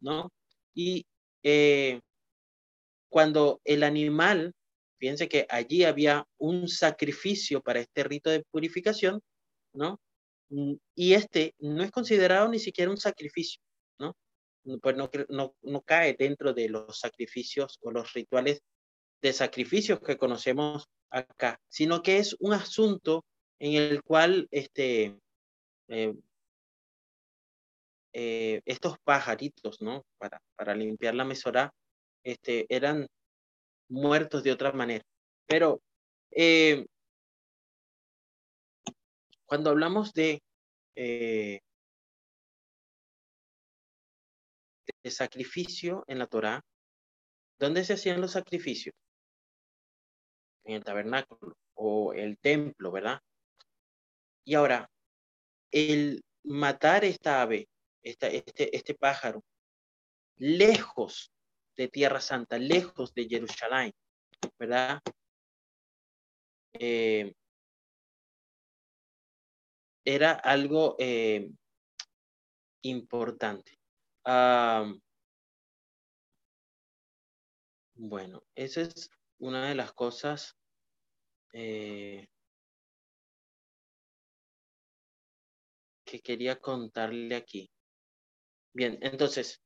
¿no? 0.00 0.32
Y 0.74 1.06
eh, 1.44 2.00
cuando 3.08 3.60
el 3.64 3.84
animal 3.84 4.52
Fíjense 5.00 5.30
que 5.30 5.46
allí 5.48 5.84
había 5.84 6.26
un 6.36 6.68
sacrificio 6.68 7.62
para 7.62 7.80
este 7.80 8.04
rito 8.04 8.28
de 8.28 8.44
purificación, 8.50 9.22
¿no? 9.72 10.00
Mm, 10.50 10.74
y 10.94 11.14
este 11.14 11.54
no 11.58 11.82
es 11.82 11.90
considerado 11.90 12.48
ni 12.48 12.58
siquiera 12.58 12.90
un 12.90 12.96
sacrificio, 12.96 13.62
¿no? 13.98 14.16
Pues 14.82 14.96
no, 14.96 15.10
no, 15.28 15.54
no 15.62 15.82
cae 15.82 16.14
dentro 16.18 16.52
de 16.52 16.68
los 16.68 16.98
sacrificios 16.98 17.78
o 17.82 17.90
los 17.90 18.12
rituales 18.12 18.62
de 19.22 19.32
sacrificios 19.32 20.00
que 20.00 20.16
conocemos 20.16 20.88
acá, 21.10 21.60
sino 21.68 22.02
que 22.02 22.18
es 22.18 22.36
un 22.40 22.52
asunto 22.52 23.24
en 23.58 23.74
el 23.74 24.02
cual 24.02 24.48
este, 24.50 25.18
eh, 25.88 26.14
eh, 28.12 28.60
estos 28.64 28.98
pajaritos, 29.04 29.80
¿no? 29.80 30.04
Para, 30.18 30.40
para 30.56 30.74
limpiar 30.74 31.14
la 31.14 31.24
mesora, 31.24 31.72
este, 32.24 32.66
eran 32.74 33.06
muertos 33.88 34.42
de 34.42 34.52
otra 34.52 34.72
manera. 34.72 35.04
Pero 35.46 35.80
eh, 36.30 36.86
cuando 39.50 39.70
hablamos 39.70 40.12
de, 40.12 40.44
eh, 40.94 41.60
de 45.02 45.10
sacrificio 45.10 46.04
en 46.06 46.20
la 46.20 46.28
Torah, 46.28 46.62
¿dónde 47.58 47.82
se 47.82 47.94
hacían 47.94 48.20
los 48.20 48.30
sacrificios? 48.30 48.94
En 50.64 50.76
el 50.76 50.84
tabernáculo 50.84 51.56
o 51.74 52.12
el 52.12 52.38
templo, 52.38 52.92
¿verdad? 52.92 53.20
Y 54.44 54.54
ahora, 54.54 54.88
el 55.72 56.22
matar 56.44 57.04
esta 57.04 57.42
ave, 57.42 57.66
este, 58.04 58.44
este 58.76 58.94
pájaro, 58.94 59.42
lejos 60.36 61.32
de 61.76 61.88
Tierra 61.88 62.20
Santa, 62.20 62.56
lejos 62.56 63.12
de 63.14 63.26
Jerusalén, 63.28 63.90
¿verdad? 64.60 65.00
Eh, 66.74 67.34
era 70.14 70.32
algo 70.32 70.96
eh, 70.98 71.48
importante. 72.82 73.78
bueno, 77.94 78.42
esa 78.54 78.80
es 78.82 79.10
una 79.38 79.68
de 79.68 79.74
las 79.74 79.92
cosas 79.92 80.56
eh, 81.52 82.26
que 86.04 86.20
quería 86.20 86.58
contarle 86.58 87.36
aquí. 87.36 87.70
Bien, 88.72 88.98
entonces, 89.02 89.60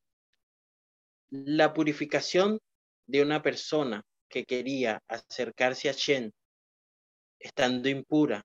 la 1.31 1.73
purificación 1.73 2.59
de 3.07 3.23
una 3.23 3.43
persona 3.43 4.03
que 4.29 4.45
quería 4.45 5.01
acercarse 5.09 5.89
a 5.89 5.93
Shen 5.93 6.33
estando 7.39 7.89
impura, 7.89 8.43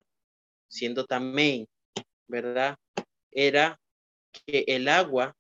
siendo 0.68 1.06
tamei, 1.06 1.68
¿verdad? 2.30 2.78
Era 3.32 3.80
que 4.32 4.64
el 4.68 4.88
agua, 4.88 5.36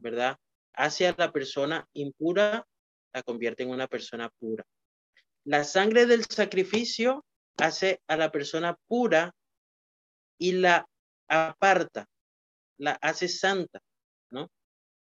¿verdad? 0.00 0.36
Hace 0.74 1.08
a 1.08 1.14
la 1.16 1.32
persona 1.32 1.88
impura, 1.94 2.66
la 3.12 3.22
convierte 3.22 3.62
en 3.62 3.70
una 3.70 3.88
persona 3.88 4.30
pura. 4.38 4.64
La 5.44 5.64
sangre 5.64 6.06
del 6.06 6.24
sacrificio 6.24 7.24
hace 7.56 8.00
a 8.06 8.16
la 8.16 8.30
persona 8.30 8.76
pura 8.86 9.34
y 10.38 10.52
la 10.52 10.86
aparta, 11.28 12.06
la 12.78 12.92
hace 13.00 13.28
santa, 13.28 13.80
¿no? 14.30 14.50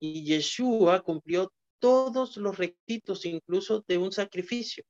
Y 0.00 0.24
Yeshua 0.24 1.02
cumplió 1.02 1.52
todos 1.80 2.36
los 2.36 2.56
requisitos, 2.56 3.24
incluso 3.24 3.84
de 3.86 3.98
un 3.98 4.12
sacrificio. 4.12 4.84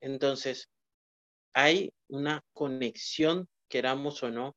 Entonces, 0.00 0.68
hay 1.52 1.92
una 2.08 2.42
conexión, 2.52 3.48
queramos 3.68 4.22
o 4.22 4.30
no, 4.30 4.54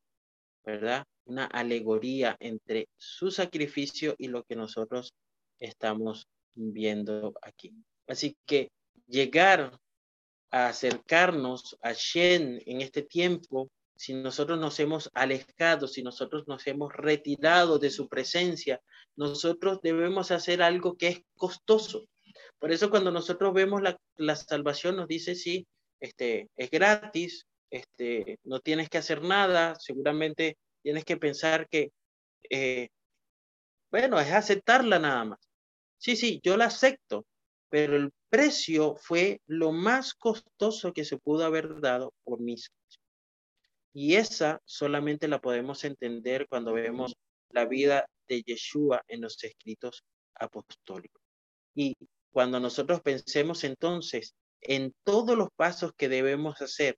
¿verdad? 0.64 1.04
Una 1.26 1.46
alegoría 1.46 2.36
entre 2.40 2.88
su 2.96 3.30
sacrificio 3.30 4.14
y 4.18 4.28
lo 4.28 4.44
que 4.44 4.56
nosotros 4.56 5.14
estamos 5.58 6.26
viendo 6.54 7.34
aquí. 7.42 7.72
Así 8.06 8.36
que 8.46 8.70
llegar 9.06 9.78
a 10.50 10.68
acercarnos 10.68 11.76
a 11.82 11.92
Shen 11.92 12.60
en 12.66 12.80
este 12.80 13.02
tiempo 13.02 13.70
si 13.96 14.14
nosotros 14.14 14.58
nos 14.58 14.78
hemos 14.80 15.10
alejado, 15.14 15.86
si 15.86 16.02
nosotros 16.02 16.44
nos 16.46 16.66
hemos 16.66 16.92
retirado 16.92 17.78
de 17.78 17.90
su 17.90 18.08
presencia, 18.08 18.80
nosotros 19.16 19.80
debemos 19.82 20.30
hacer 20.30 20.62
algo 20.62 20.96
que 20.96 21.08
es 21.08 21.20
costoso. 21.36 22.06
Por 22.58 22.72
eso 22.72 22.90
cuando 22.90 23.12
nosotros 23.12 23.54
vemos 23.54 23.82
la, 23.82 23.96
la 24.16 24.36
salvación 24.36 24.96
nos 24.96 25.06
dice, 25.06 25.34
sí, 25.34 25.66
este, 26.00 26.48
es 26.56 26.70
gratis, 26.70 27.46
este, 27.74 28.38
no 28.44 28.60
tienes 28.60 28.88
que 28.88 28.98
hacer 28.98 29.20
nada, 29.20 29.74
seguramente 29.80 30.56
tienes 30.80 31.04
que 31.04 31.16
pensar 31.16 31.68
que, 31.68 31.90
eh, 32.48 32.88
bueno, 33.90 34.20
es 34.20 34.30
aceptarla 34.30 35.00
nada 35.00 35.24
más. 35.24 35.40
Sí, 35.98 36.14
sí, 36.14 36.40
yo 36.44 36.56
la 36.56 36.66
acepto, 36.66 37.26
pero 37.68 37.96
el 37.96 38.12
precio 38.28 38.94
fue 38.94 39.40
lo 39.46 39.72
más 39.72 40.14
costoso 40.14 40.92
que 40.92 41.04
se 41.04 41.18
pudo 41.18 41.44
haber 41.44 41.80
dado 41.80 42.14
por 42.22 42.40
mí. 42.40 42.54
Y 43.92 44.14
esa 44.14 44.60
solamente 44.64 45.26
la 45.26 45.40
podemos 45.40 45.82
entender 45.82 46.46
cuando 46.48 46.74
vemos 46.74 47.16
la 47.50 47.64
vida 47.64 48.06
de 48.28 48.42
Yeshua 48.42 49.02
en 49.08 49.22
los 49.22 49.42
escritos 49.42 50.04
apostólicos. 50.36 51.22
Y 51.74 51.96
cuando 52.30 52.60
nosotros 52.60 53.00
pensemos 53.00 53.64
entonces 53.64 54.36
en 54.60 54.94
todos 55.02 55.36
los 55.36 55.48
pasos 55.56 55.92
que 55.96 56.08
debemos 56.08 56.60
hacer, 56.60 56.96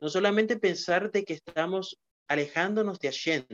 no 0.00 0.08
solamente 0.08 0.58
pensar 0.58 1.10
de 1.10 1.24
que 1.24 1.34
estamos 1.34 1.98
alejándonos 2.28 2.98
de 2.98 3.08
Hashem, 3.08 3.46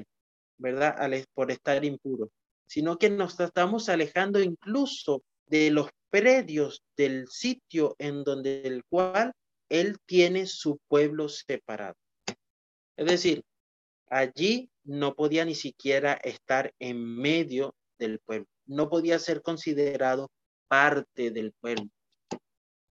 ¿verdad? 0.59 0.97
Por 1.35 1.51
estar 1.51 1.85
impuros, 1.85 2.31
sino 2.67 2.99
que 2.99 3.11
nos 3.11 3.39
estamos 3.39 3.89
alejando 3.89 4.41
incluso 4.41 5.23
de 5.47 5.71
los 5.71 5.91
predios 6.11 6.83
del 6.97 7.29
sitio 7.29 7.95
en 7.99 8.25
donde 8.25 8.63
el 8.63 8.85
cual 8.85 9.33
él 9.69 9.97
tiene 10.07 10.47
su 10.47 10.79
pueblo 10.89 11.29
separado. 11.29 11.95
Es 12.97 13.07
decir, 13.07 13.43
allí 14.09 14.71
no 14.85 15.15
podía 15.15 15.45
ni 15.45 15.55
siquiera 15.55 16.15
estar 16.15 16.73
en 16.79 17.03
medio 17.17 17.75
del 17.99 18.19
pueblo, 18.21 18.47
no 18.67 18.89
podía 18.91 19.19
ser 19.19 19.43
considerado 19.43 20.31
parte 20.69 21.31
del 21.31 21.53
pueblo. 21.61 21.89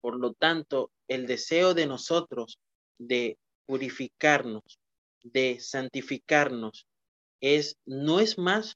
Por 0.02 0.20
lo 0.20 0.34
tanto, 0.34 0.92
el 1.08 1.28
deseo 1.28 1.74
de 1.74 1.86
nosotros 1.86 2.58
de 2.98 3.38
purificarnos, 3.72 4.82
de 5.24 5.62
santificarnos, 5.62 6.86
es, 7.40 7.78
no 7.86 8.20
es 8.20 8.38
más 8.38 8.76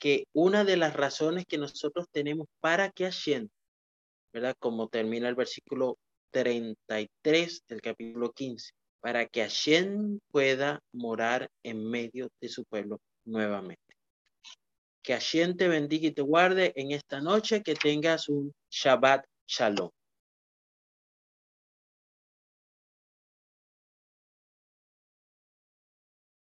que 0.00 0.24
una 0.32 0.64
de 0.64 0.76
las 0.76 0.94
razones 0.94 1.46
que 1.46 1.58
nosotros 1.58 2.08
tenemos 2.10 2.48
para 2.58 2.90
que 2.90 3.04
Hashem, 3.04 3.48
¿verdad? 4.32 4.56
Como 4.58 4.88
termina 4.88 5.28
el 5.28 5.36
versículo 5.36 5.96
33 6.32 7.62
del 7.68 7.80
capítulo 7.80 8.32
15, 8.32 8.72
para 9.00 9.26
que 9.26 9.42
Hashem 9.42 10.18
pueda 10.32 10.80
morar 10.92 11.48
en 11.62 11.88
medio 11.88 12.28
de 12.40 12.48
su 12.48 12.64
pueblo 12.64 12.98
nuevamente. 13.24 13.94
Que 15.04 15.12
Hashem 15.12 15.56
te 15.56 15.68
bendiga 15.68 16.08
y 16.08 16.10
te 16.10 16.22
guarde 16.22 16.72
en 16.74 16.90
esta 16.90 17.20
noche, 17.20 17.62
que 17.62 17.76
tengas 17.76 18.28
un 18.28 18.52
Shabbat 18.68 19.24
Shalom. 19.46 19.90